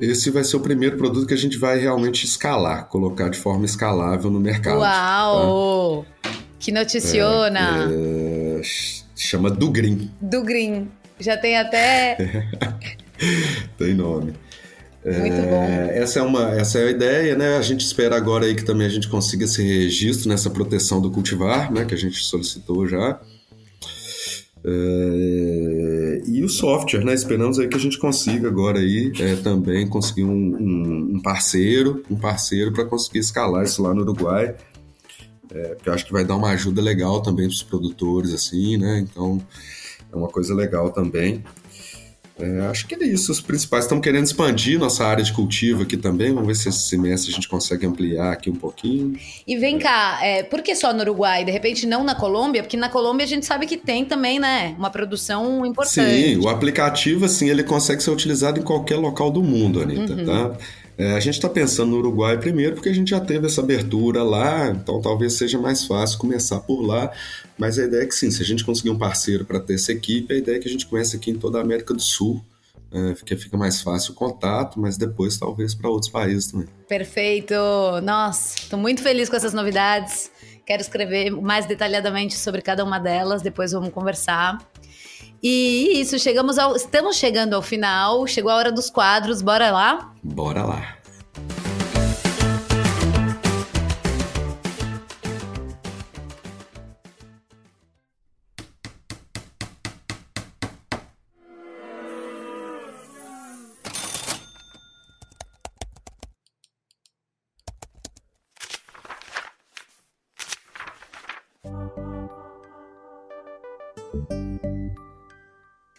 [0.00, 3.64] Esse vai ser o primeiro produto que a gente vai realmente escalar, colocar de forma
[3.64, 4.80] escalável no mercado.
[4.80, 6.04] Uau!
[6.22, 6.30] Tá?
[6.58, 7.88] Que noticiona!
[7.90, 8.62] É, é,
[9.14, 10.10] chama Do Green.
[10.20, 10.88] Do Green.
[11.18, 12.16] Já tem até.
[13.78, 14.34] tem nome.
[15.04, 15.62] Muito bom.
[15.62, 17.56] É, essa é uma, essa é a ideia, né?
[17.56, 21.10] A gente espera agora aí que também a gente consiga esse registro nessa proteção do
[21.10, 21.84] cultivar, né?
[21.84, 23.20] Que a gente solicitou já.
[24.64, 25.85] É,
[26.26, 27.14] e o software, né?
[27.14, 32.02] Esperamos aí que a gente consiga agora aí é, também conseguir um, um, um, parceiro,
[32.10, 34.54] um parceiro para conseguir escalar isso lá no Uruguai.
[35.50, 38.76] É, porque eu acho que vai dar uma ajuda legal também para os produtores, assim,
[38.76, 38.98] né?
[39.00, 39.40] Então
[40.12, 41.42] é uma coisa legal também.
[42.38, 43.32] É, acho que é isso.
[43.32, 46.32] Os principais estão querendo expandir nossa área de cultivo aqui também.
[46.32, 49.18] Vamos ver se esse semestre a gente consegue ampliar aqui um pouquinho.
[49.46, 51.44] E vem cá, é, por que só no Uruguai?
[51.44, 52.62] De repente não na Colômbia?
[52.62, 54.74] Porque na Colômbia a gente sabe que tem também, né?
[54.78, 56.34] Uma produção importante.
[56.34, 60.24] Sim, o aplicativo, assim, ele consegue ser utilizado em qualquer local do mundo, Anitta, uhum.
[60.26, 60.58] tá?
[60.98, 64.22] É, a gente está pensando no Uruguai primeiro porque a gente já teve essa abertura
[64.22, 67.12] lá, então talvez seja mais fácil começar por lá.
[67.58, 69.92] Mas a ideia é que sim, se a gente conseguir um parceiro para ter essa
[69.92, 72.42] equipe, a ideia é que a gente comece aqui em toda a América do Sul,
[72.90, 76.68] é, porque fica mais fácil o contato, mas depois talvez para outros países também.
[76.88, 77.54] Perfeito!
[78.02, 80.30] Nossa, estou muito feliz com essas novidades.
[80.64, 84.58] Quero escrever mais detalhadamente sobre cada uma delas, depois vamos conversar.
[85.42, 90.12] E isso, chegamos ao, estamos chegando ao final, chegou a hora dos quadros, bora lá?
[90.22, 90.95] Bora lá.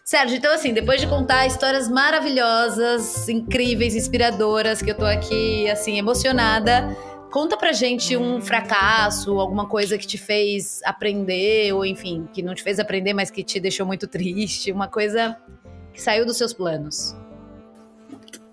[0.07, 5.97] Sérgio, então assim, depois de contar histórias maravilhosas, incríveis, inspiradoras, que eu tô aqui, assim,
[5.97, 6.95] emocionada,
[7.29, 12.55] conta pra gente um fracasso, alguma coisa que te fez aprender, ou enfim, que não
[12.55, 15.35] te fez aprender, mas que te deixou muito triste, uma coisa
[15.93, 17.13] que saiu dos seus planos.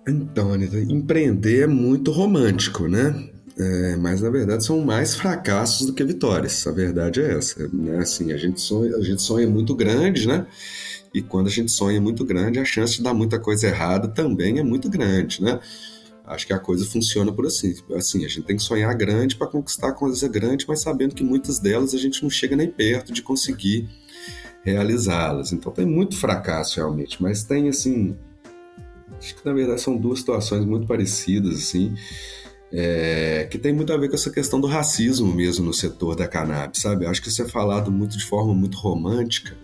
[0.08, 3.28] Então, Anitta, empreender é muito romântico, né?
[3.56, 6.66] É, mas na verdade são mais fracassos do que vitórias.
[6.66, 7.68] A verdade é essa.
[7.72, 7.98] Né?
[7.98, 10.44] Assim, a gente sonha, a gente sonha muito grande, né?
[11.14, 14.58] E quando a gente sonha muito grande, a chance de dar muita coisa errada também
[14.58, 15.60] é muito grande, né?
[16.26, 17.74] Acho que a coisa funciona por assim.
[17.94, 21.60] Assim, a gente tem que sonhar grande para conquistar coisa grande, mas sabendo que muitas
[21.60, 23.88] delas a gente não chega nem perto de conseguir
[24.64, 25.52] realizá-las.
[25.52, 28.16] Então tem muito fracasso realmente, mas tem assim,
[29.18, 31.94] acho que na verdade são duas situações muito parecidas assim.
[32.72, 36.26] É, que tem muito a ver com essa questão do racismo mesmo no setor da
[36.26, 37.06] cannabis, sabe?
[37.06, 39.56] Acho que isso é falado muito de forma muito romântica,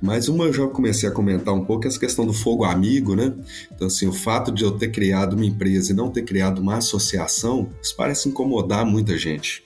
[0.00, 3.32] mas uma eu já comecei a comentar um pouco, essa questão do fogo amigo, né?
[3.74, 6.76] Então, assim, o fato de eu ter criado uma empresa e não ter criado uma
[6.76, 9.64] associação, isso parece incomodar muita gente.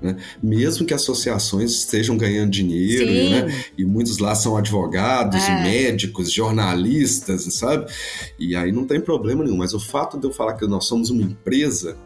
[0.00, 0.16] Né?
[0.42, 3.64] Mesmo que associações estejam ganhando dinheiro, né?
[3.76, 5.62] e muitos lá são advogados, é.
[5.62, 7.90] médicos, jornalistas, sabe?
[8.38, 11.10] E aí não tem problema nenhum, mas o fato de eu falar que nós somos
[11.10, 11.96] uma empresa,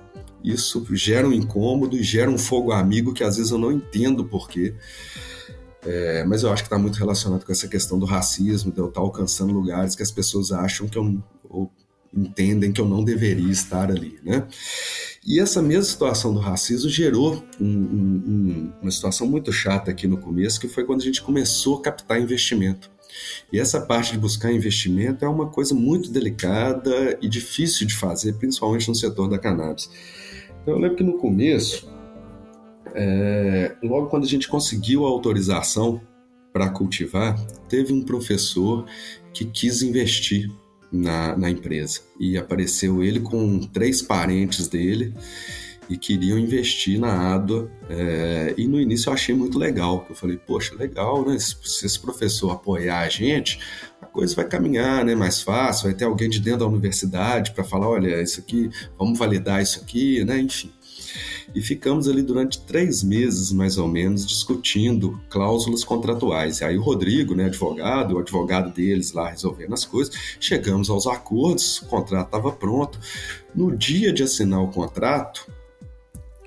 [0.42, 4.24] isso gera um incômodo e gera um fogo amigo que às vezes eu não entendo
[4.24, 4.74] por quê.
[5.84, 8.88] É, mas eu acho que está muito relacionado com essa questão do racismo, de eu
[8.88, 11.70] estar tá alcançando lugares que as pessoas acham que eu ou
[12.14, 14.46] entendem que eu não deveria estar ali, né?
[15.24, 20.18] E essa mesma situação do racismo gerou um, um, uma situação muito chata aqui no
[20.18, 22.90] começo, que foi quando a gente começou a captar investimento.
[23.52, 28.34] E essa parte de buscar investimento é uma coisa muito delicada e difícil de fazer,
[28.34, 29.88] principalmente no setor da cannabis.
[30.62, 31.88] Então, eu lembro que no começo
[32.94, 36.00] é, logo quando a gente conseguiu a autorização
[36.52, 37.38] para cultivar,
[37.68, 38.84] teve um professor
[39.32, 40.50] que quis investir
[40.92, 45.14] na, na empresa e apareceu ele com três parentes dele
[45.88, 47.70] e queriam investir na ADA.
[47.88, 50.06] É, e no início eu achei muito legal.
[50.08, 51.38] Eu falei, poxa, legal, né?
[51.38, 53.58] Se, se, esse professor apoiar a gente,
[54.00, 55.14] a coisa vai caminhar, né?
[55.14, 59.18] Mais fácil, vai ter alguém de dentro da universidade para falar, olha, isso aqui, vamos
[59.18, 60.38] validar isso aqui, né?
[60.38, 60.70] Enfim
[61.54, 66.60] e ficamos ali durante três meses, mais ou menos, discutindo cláusulas contratuais.
[66.60, 71.06] E aí o Rodrigo, né, advogado, o advogado deles lá resolvendo as coisas, chegamos aos
[71.06, 72.98] acordos, o contrato estava pronto.
[73.54, 75.46] No dia de assinar o contrato,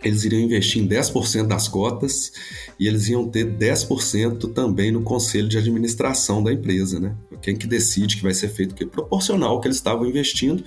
[0.03, 2.31] eles iriam investir em 10% das cotas
[2.79, 7.15] e eles iam ter 10% também no conselho de administração da empresa, né?
[7.41, 8.85] Quem que decide que vai ser feito o quê?
[8.85, 10.63] Proporcional ao que eles estavam investindo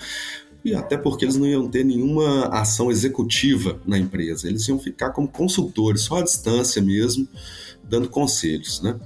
[0.69, 5.11] e até porque eles não iam ter nenhuma ação executiva na empresa, eles iam ficar
[5.11, 7.27] como consultores, só à distância mesmo,
[7.83, 8.99] dando conselhos, né?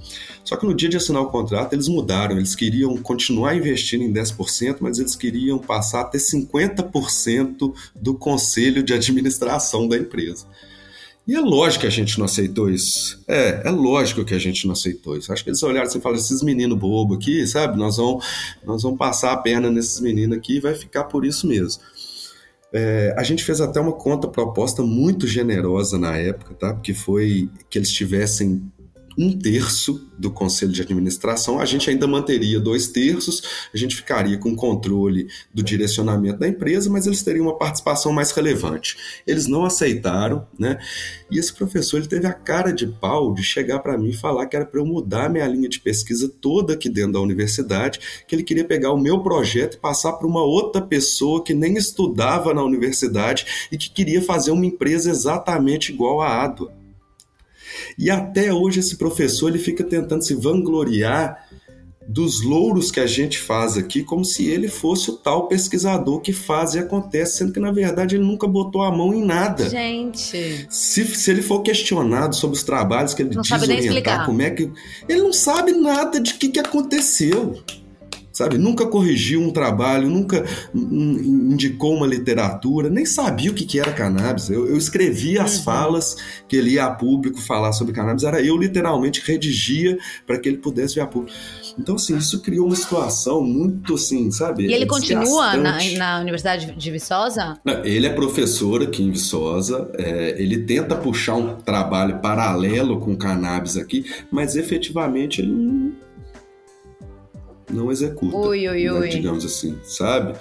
[0.43, 4.11] Só que no dia de assinar o contrato, eles mudaram, eles queriam continuar investindo em
[4.11, 10.45] 10%, mas eles queriam passar a ter 50% do conselho de administração da empresa.
[11.25, 13.23] E é lógico que a gente não aceitou isso.
[13.27, 15.31] É, é lógico que a gente não aceitou isso.
[15.31, 17.77] Acho que eles olharam assim e falaram: esses meninos bobo aqui, sabe?
[17.77, 18.25] Nós vamos,
[18.65, 21.81] nós vamos passar a perna nesses meninos aqui e vai ficar por isso mesmo.
[22.73, 26.73] É, a gente fez até uma conta proposta muito generosa na época, tá?
[26.73, 28.63] Porque foi que eles tivessem
[29.17, 33.43] um terço do conselho de administração, a gente ainda manteria dois terços,
[33.73, 38.31] a gente ficaria com controle do direcionamento da empresa, mas eles teriam uma participação mais
[38.31, 38.97] relevante.
[39.25, 40.79] Eles não aceitaram, né?
[41.29, 44.45] E esse professor ele teve a cara de pau de chegar para mim e falar
[44.45, 48.35] que era para eu mudar minha linha de pesquisa toda aqui dentro da universidade, que
[48.35, 52.53] ele queria pegar o meu projeto e passar para uma outra pessoa que nem estudava
[52.53, 56.82] na universidade e que queria fazer uma empresa exatamente igual à Adua.
[57.97, 61.47] E até hoje esse professor ele fica tentando se vangloriar
[62.07, 66.33] dos louros que a gente faz aqui, como se ele fosse o tal pesquisador que
[66.33, 69.69] faz e acontece, sendo que na verdade ele nunca botou a mão em nada.
[69.69, 70.67] Gente.
[70.69, 74.49] Se, se ele for questionado sobre os trabalhos que ele não diz orientar, como é
[74.49, 74.69] que.
[75.07, 77.63] Ele não sabe nada de que, que aconteceu
[78.33, 78.57] sabe?
[78.57, 84.49] Nunca corrigiu um trabalho, nunca indicou uma literatura, nem sabia o que, que era cannabis.
[84.49, 85.63] Eu, eu escrevia as uhum.
[85.63, 86.17] falas
[86.47, 90.57] que ele ia a público falar sobre cannabis, era eu literalmente redigia para que ele
[90.57, 91.37] pudesse vir a público.
[91.77, 94.65] Então, assim, isso criou uma situação muito, assim, sabe?
[94.65, 97.59] E ele continua na, na, Universidade de Viçosa?
[97.83, 103.77] Ele é professor aqui em Viçosa, é, ele tenta puxar um trabalho paralelo com cannabis
[103.77, 106.02] aqui, mas efetivamente ele não
[107.73, 108.37] não executa.
[108.37, 110.37] Ui, ui, né, digamos assim, sabe?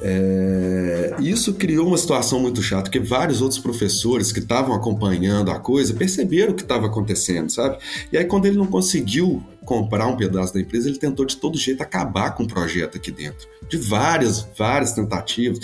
[0.00, 5.58] É, isso criou uma situação muito chata, porque vários outros professores que estavam acompanhando a
[5.58, 7.78] coisa perceberam o que estava acontecendo, sabe?
[8.12, 11.58] E aí, quando ele não conseguiu comprar um pedaço da empresa, ele tentou de todo
[11.58, 13.46] jeito acabar com o projeto aqui dentro.
[13.68, 15.58] De várias, várias tentativas.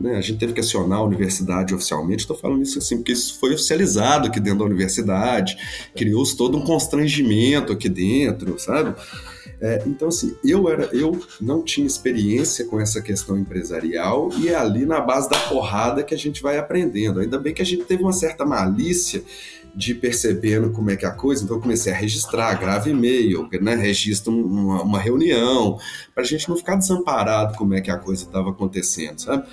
[0.00, 0.16] Né?
[0.16, 2.20] A gente teve que acionar a universidade oficialmente.
[2.20, 5.56] Estou falando isso assim, porque isso foi oficializado aqui dentro da universidade,
[5.94, 8.94] criou-se todo um constrangimento aqui dentro, sabe?
[9.62, 14.56] É, então, assim, eu, era, eu não tinha experiência com essa questão empresarial e é
[14.56, 17.20] ali na base da porrada que a gente vai aprendendo.
[17.20, 19.22] Ainda bem que a gente teve uma certa malícia
[19.72, 23.48] de percebendo como é que é a coisa, então eu comecei a registrar, grave e-mail,
[23.60, 25.78] né, registro uma, uma reunião,
[26.12, 29.46] para a gente não ficar desamparado como é que a coisa estava acontecendo, sabe?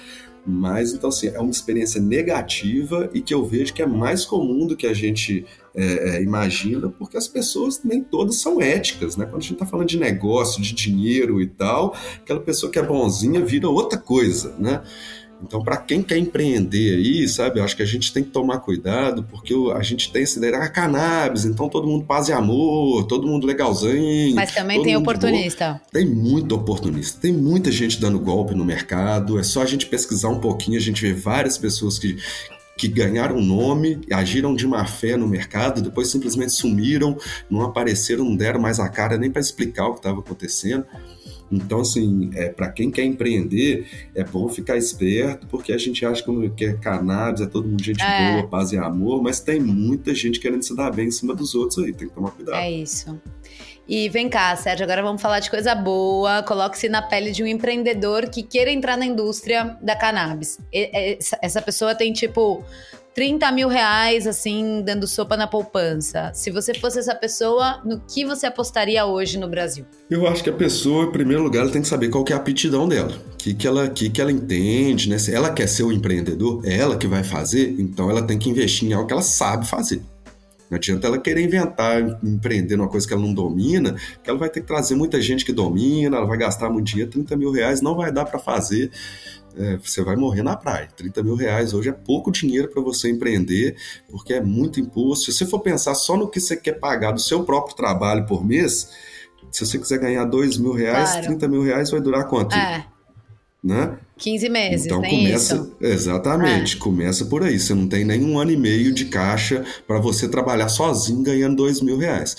[0.50, 4.66] Mas, então, assim, é uma experiência negativa e que eu vejo que é mais comum
[4.66, 5.46] do que a gente
[5.76, 9.26] é, é, imagina, porque as pessoas nem todas são éticas, né?
[9.26, 12.84] Quando a gente está falando de negócio, de dinheiro e tal, aquela pessoa que é
[12.84, 14.82] bonzinha vira outra coisa, né?
[15.42, 18.60] Então, para quem quer empreender aí, sabe, eu acho que a gente tem que tomar
[18.60, 23.06] cuidado, porque a gente tem essa ideia, ah, cannabis, então todo mundo paz e amor,
[23.06, 24.36] todo mundo legalzinho.
[24.36, 25.82] Mas também tem oportunista.
[25.92, 30.30] Tem muito oportunista, tem muita gente dando golpe no mercado, é só a gente pesquisar
[30.30, 32.18] um pouquinho, a gente vê várias pessoas que,
[32.78, 37.18] que ganharam nome, agiram de má fé no mercado, depois simplesmente sumiram,
[37.50, 40.86] não apareceram, não deram mais a cara nem para explicar o que estava acontecendo.
[41.52, 46.24] Então, assim, é, para quem quer empreender, é bom ficar esperto, porque a gente acha
[46.56, 48.34] que é cannabis, é todo mundo gente é.
[48.34, 51.56] boa, paz e amor, mas tem muita gente querendo se dar bem em cima dos
[51.56, 52.58] outros aí, tem que tomar cuidado.
[52.58, 53.20] É isso.
[53.88, 56.44] E vem cá, Sérgio, agora vamos falar de coisa boa.
[56.44, 60.60] Coloque-se na pele de um empreendedor que queira entrar na indústria da cannabis.
[61.42, 62.64] Essa pessoa tem, tipo,
[63.14, 66.32] 30 mil reais, assim, dando sopa na poupança.
[66.34, 69.86] Se você fosse essa pessoa, no que você apostaria hoje no Brasil?
[70.10, 72.36] Eu acho que a pessoa, em primeiro lugar, ela tem que saber qual que é
[72.36, 73.12] a aptidão dela.
[73.34, 75.18] O que, que, ela, que, que ela entende, né?
[75.18, 78.38] Se ela quer ser o um empreendedor, é ela que vai fazer, então ela tem
[78.38, 80.02] que investir em algo que ela sabe fazer.
[80.70, 84.50] Não adianta ela querer inventar, empreender numa coisa que ela não domina, que ela vai
[84.50, 87.82] ter que trazer muita gente que domina, ela vai gastar muito dinheiro, 30 mil reais
[87.82, 88.92] não vai dar para fazer.
[89.58, 90.90] É, você vai morrer na praia.
[90.96, 93.76] 30 mil reais hoje é pouco dinheiro para você empreender,
[94.10, 95.26] porque é muito imposto.
[95.26, 98.46] Se você for pensar só no que você quer pagar do seu próprio trabalho por
[98.46, 98.90] mês,
[99.52, 101.28] se você quiser ganhar 2 mil reais, claro.
[101.28, 102.56] 30 mil reais vai durar quanto?
[102.56, 102.86] É
[103.64, 103.98] né?
[104.18, 105.76] 15 meses, então começa isso?
[105.82, 106.80] exatamente, é.
[106.80, 107.60] começa por aí.
[107.60, 111.58] Você não tem nem um ano e meio de caixa para você trabalhar sozinho ganhando
[111.58, 112.36] dois mil reais.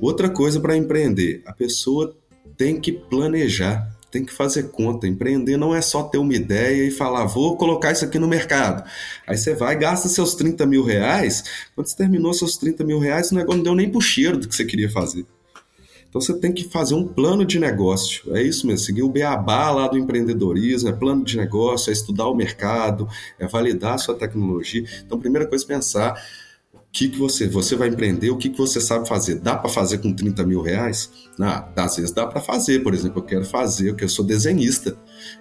[0.00, 2.16] Outra coisa para empreender, a pessoa
[2.56, 5.08] tem que planejar tem que fazer conta.
[5.08, 8.84] Empreender não é só ter uma ideia e falar, vou colocar isso aqui no mercado.
[9.26, 11.42] Aí você vai, gasta seus 30 mil reais.
[11.74, 14.46] Quando você terminou seus 30 mil reais, o negócio não deu nem pro cheiro do
[14.46, 15.24] que você queria fazer.
[16.12, 18.36] Então você tem que fazer um plano de negócio.
[18.36, 22.28] É isso mesmo, seguir o beabá lá do empreendedorismo, é plano de negócio, é estudar
[22.28, 23.08] o mercado,
[23.38, 24.84] é validar a sua tecnologia.
[25.06, 26.22] Então, primeira coisa é pensar
[26.92, 29.36] que, que você, você vai empreender, o que, que você sabe fazer.
[29.36, 31.10] Dá para fazer com 30 mil reais?
[31.40, 34.94] Ah, às vezes dá para fazer, por exemplo, eu quero fazer, porque eu sou desenhista.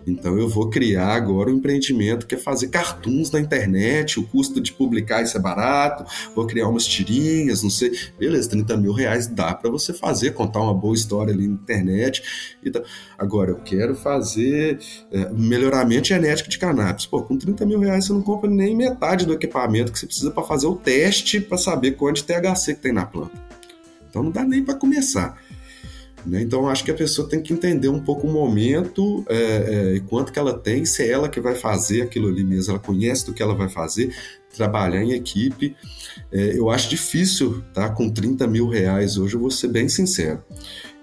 [0.05, 4.59] Então eu vou criar agora um empreendimento que é fazer cartoons na internet, o custo
[4.61, 6.05] de publicar isso é barato,
[6.35, 7.91] vou criar umas tirinhas, não sei.
[8.17, 12.23] Beleza, 30 mil reais dá para você fazer, contar uma boa história ali na internet.
[12.63, 12.83] Então,
[13.17, 14.79] agora, eu quero fazer
[15.11, 17.05] é, melhoramento genético de cannabis.
[17.05, 20.31] Pô, com 30 mil reais você não compra nem metade do equipamento que você precisa
[20.31, 23.31] para fazer o teste para saber quanto THC que tem na planta.
[24.09, 25.41] Então não dá nem para começar.
[26.25, 26.41] Né?
[26.41, 29.99] Então, acho que a pessoa tem que entender um pouco o momento é, é, e
[29.99, 33.25] quanto que ela tem, se é ela que vai fazer aquilo ali mesmo, ela conhece
[33.25, 34.13] do que ela vai fazer,
[34.55, 35.75] trabalhar em equipe.
[36.31, 37.89] É, eu acho difícil, tá?
[37.89, 40.43] Com 30 mil reais hoje, eu vou ser bem sincero.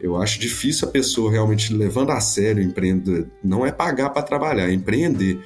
[0.00, 3.26] Eu acho difícil a pessoa realmente levando a sério empreender.
[3.42, 5.40] Não é pagar para trabalhar, é empreender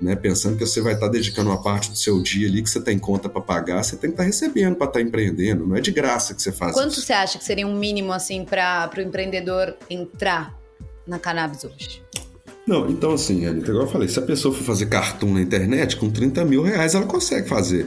[0.00, 0.14] né?
[0.14, 2.98] Pensando que você vai estar dedicando uma parte do seu dia ali que você tem
[2.98, 5.66] conta para pagar, você tem que estar recebendo para estar empreendendo.
[5.66, 7.02] Não é de graça que você faz Quanto isso.
[7.02, 10.54] você acha que seria um mínimo assim para o empreendedor entrar
[11.06, 12.02] na cannabis hoje?
[12.66, 15.96] Não, então assim, Anitta, igual eu falei, se a pessoa for fazer cartoon na internet,
[15.96, 17.86] com 30 mil reais ela consegue fazer.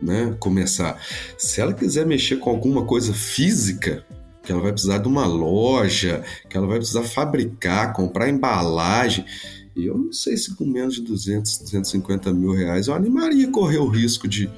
[0.00, 0.36] Né?
[0.38, 1.02] Começar.
[1.36, 4.06] Se ela quiser mexer com alguma coisa física,
[4.44, 9.26] que ela vai precisar de uma loja, que ela vai precisar fabricar, comprar embalagem
[9.78, 13.78] e eu não sei se com menos de 200, 250 mil reais eu animaria correr
[13.78, 14.50] o risco de,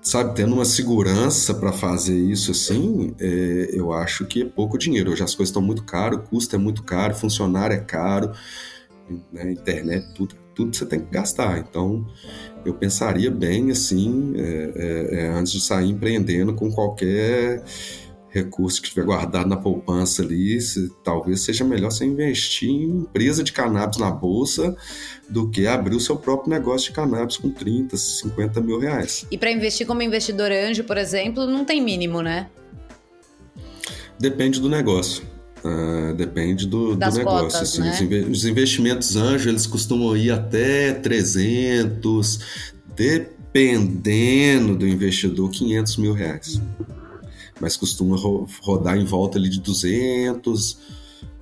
[0.00, 5.12] sabe, tendo uma segurança para fazer isso assim, é, eu acho que é pouco dinheiro.
[5.12, 8.32] Hoje as coisas estão muito caras, o custo é muito caro, funcionário é caro,
[9.30, 11.58] né, internet, tudo, tudo você tem que gastar.
[11.58, 12.06] Então,
[12.64, 17.62] eu pensaria bem assim, é, é, é antes de sair empreendendo com qualquer
[18.34, 23.44] recurso que estiver guardado na poupança ali, se, talvez seja melhor você investir em empresa
[23.44, 24.76] de cannabis na bolsa
[25.28, 29.24] do que abrir o seu próprio negócio de cannabis com 30, 50 mil reais.
[29.30, 32.48] E para investir como investidor anjo, por exemplo, não tem mínimo, né?
[34.18, 35.22] Depende do negócio.
[35.64, 37.24] Uh, depende do, do negócio.
[37.24, 38.26] Cotas, assim, né?
[38.28, 42.40] os, investimentos anjo, eles costumam ir até 300,
[42.94, 46.60] dependendo do investidor, 500 mil reais
[47.60, 50.78] mas costuma ro rodar em volta ali de 200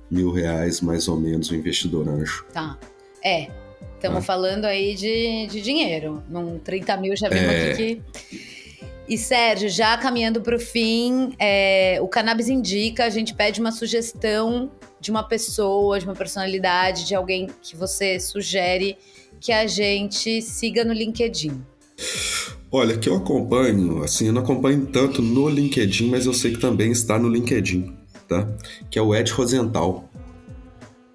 [0.09, 2.45] mil reais, mais ou menos, o investidor anjo.
[2.53, 2.77] Tá.
[3.23, 3.47] É.
[3.95, 4.21] Estamos ah.
[4.21, 6.21] falando aí de, de dinheiro.
[6.29, 7.71] Num 30 mil já vimos é...
[7.71, 8.53] aqui que.
[9.07, 13.71] E Sérgio, já caminhando para o fim, é, o Cannabis Indica, a gente pede uma
[13.71, 18.97] sugestão de uma pessoa, de uma personalidade, de alguém que você sugere
[19.41, 21.61] que a gente siga no LinkedIn.
[22.75, 26.59] Olha, que eu acompanho, assim, eu não acompanho tanto no LinkedIn, mas eu sei que
[26.59, 27.95] também está no LinkedIn,
[28.27, 28.51] tá?
[28.89, 30.09] Que é o Ed Rosenthal.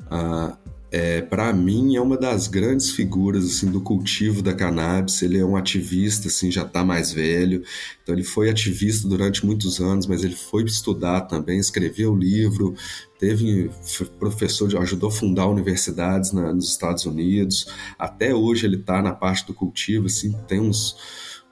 [0.09, 0.57] Ah,
[0.89, 5.21] é, para mim é uma das grandes figuras assim do cultivo da cannabis.
[5.21, 7.65] Ele é um ativista, assim, já está mais velho.
[8.05, 12.77] Então ele foi ativista durante muitos anos, mas ele foi estudar também, escreveu livro,
[13.19, 13.69] teve
[14.17, 17.67] professor, ajudou a fundar universidades na, nos Estados Unidos.
[17.99, 20.97] Até hoje ele está na parte do cultivo, assim, tem uns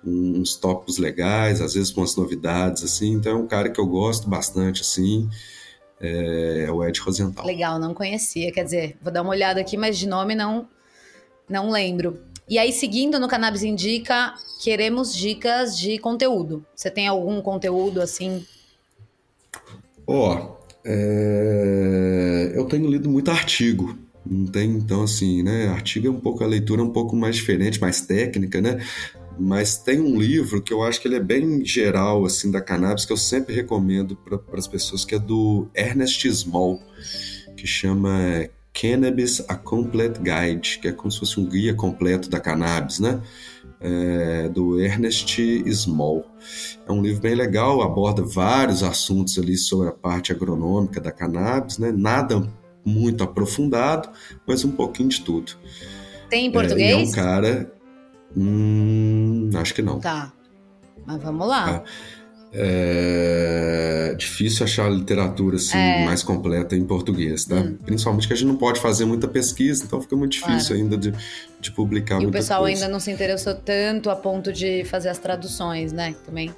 [0.07, 3.13] uns tópicos legais, às vezes com umas novidades, assim.
[3.13, 5.29] Então é um cara que eu gosto bastante, assim.
[6.01, 7.45] É, é o Ed Rosenthal.
[7.45, 8.53] Legal, não conhecia.
[8.53, 10.69] Quer dizer, vou dar uma olhada aqui, mas de nome não,
[11.49, 12.21] não lembro.
[12.49, 16.65] E aí, seguindo no Cannabis Indica, queremos dicas de conteúdo.
[16.75, 18.47] Você tem algum conteúdo assim?
[20.07, 22.53] Ó, oh, é...
[22.55, 23.99] eu tenho lido muito artigo.
[24.25, 25.69] Não tem, então, assim, né?
[25.69, 28.81] Artigo é um pouco, a leitura é um pouco mais diferente, mais técnica, né?
[29.39, 33.05] Mas tem um livro que eu acho que ele é bem geral assim da cannabis
[33.05, 36.81] que eu sempre recomendo para as pessoas que é do Ernest Small
[37.57, 42.41] que chama Cannabis A Complete Guide que é como se fosse um guia completo da
[42.41, 43.21] cannabis né?
[43.79, 45.39] É, do Ernest
[45.71, 46.25] Small
[46.89, 51.79] é um livro bem legal aborda vários assuntos ali sobre a parte agronômica da cannabis
[51.79, 51.93] né?
[51.93, 52.51] Nada
[52.85, 54.09] muito aprofundado
[54.47, 55.53] mas um pouquinho de tudo.
[56.29, 57.76] Tem em português é, é um cara
[58.35, 60.01] Hum, acho que não.
[60.01, 60.33] Tá.
[61.07, 61.85] Mas vamos lá.
[62.53, 64.13] É...
[64.13, 66.05] é difícil achar literatura assim, é.
[66.05, 67.57] mais completa em português, tá?
[67.57, 67.77] Hum.
[67.85, 70.83] Principalmente que a gente não pode fazer muita pesquisa, então fica muito difícil claro.
[70.83, 71.15] ainda de,
[71.61, 72.85] de publicar E o pessoal coisa.
[72.85, 76.15] ainda não se interessou tanto a ponto de fazer as traduções, né?
[76.25, 76.51] Também.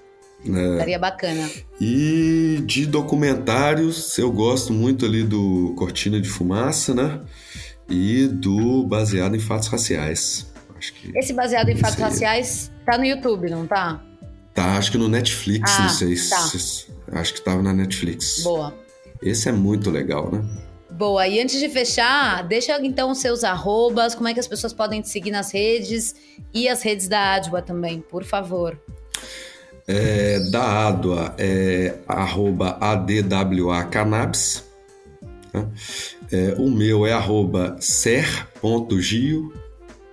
[0.47, 0.79] É.
[0.79, 1.51] Seria bacana.
[1.81, 7.21] E de documentários, eu gosto muito ali do Cortina de Fumaça, né?
[7.89, 10.48] E do Baseado em Fatos Raciais.
[10.79, 14.01] Acho que Esse Baseado em Fatos Raciais tá no YouTube, não tá?
[14.55, 16.39] Tá, acho que no Netflix, ah, não sei tá.
[16.39, 16.87] se.
[17.13, 18.43] Acho que tava na Netflix.
[18.43, 18.75] Boa.
[19.23, 20.45] Esse é muito legal, né?
[20.91, 24.73] Boa, e antes de fechar, deixa então os seus arrobas, como é que as pessoas
[24.73, 26.15] podem te seguir nas redes
[26.53, 28.77] e as redes da Adwa também, por favor.
[29.87, 34.65] É, da Adwa é arroba ADWA Cannabis.
[35.53, 35.69] Né?
[36.33, 39.53] É, o meu é arroba ser.gio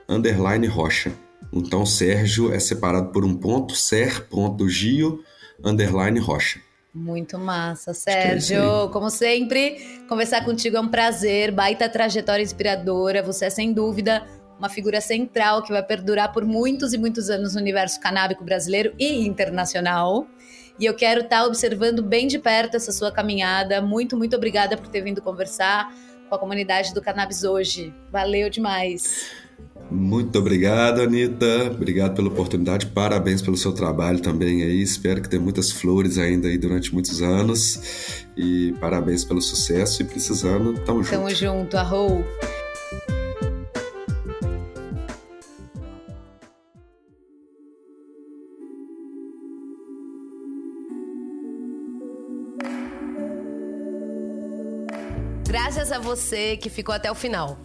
[0.08, 1.12] underline rocha.
[1.52, 5.24] Então, Sérgio é separado por um ponto, ser.gio
[5.64, 6.60] underline rocha.
[6.94, 8.86] Muito massa, é Sérgio.
[8.86, 13.22] É Como sempre, conversar contigo é um prazer, baita trajetória inspiradora.
[13.22, 14.26] Você é sem dúvida
[14.58, 18.94] uma figura central que vai perdurar por muitos e muitos anos no universo canábico brasileiro
[18.98, 20.26] e internacional.
[20.80, 23.82] E eu quero estar tá observando bem de perto essa sua caminhada.
[23.82, 25.94] Muito, muito obrigada por ter vindo conversar
[26.30, 27.94] com a comunidade do Cannabis hoje.
[28.10, 29.45] Valeu demais.
[29.90, 31.72] Muito obrigado, Anitta.
[31.72, 32.88] Obrigado pela oportunidade.
[32.88, 34.82] Parabéns pelo seu trabalho também aí.
[34.82, 38.26] Espero que tenha muitas flores ainda aí durante muitos anos.
[38.36, 40.02] E parabéns pelo sucesso.
[40.02, 41.12] E precisando, tamo junto.
[41.12, 42.26] Tamo junto, arrou.
[55.48, 57.60] Graças a você que ficou até o final.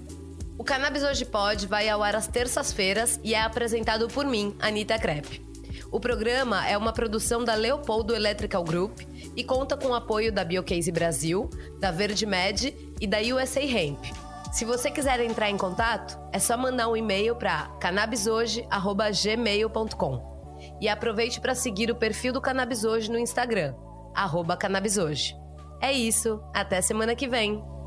[0.61, 4.99] O Cannabis Hoje Pode vai ao ar às terças-feiras e é apresentado por mim, Anitta
[4.99, 5.43] Crepe.
[5.91, 9.01] O programa é uma produção da Leopoldo Electrical Group
[9.35, 11.49] e conta com o apoio da Biocase Brasil,
[11.81, 14.05] da Verde Med e da USA Hemp.
[14.53, 20.59] Se você quiser entrar em contato, é só mandar um e-mail para cannabishoje@gmail.com.
[20.79, 23.75] E aproveite para seguir o perfil do Cannabis Hoje no Instagram,
[24.15, 25.35] arroba Cannabis Hoje.
[25.81, 27.80] É isso, até semana que vem!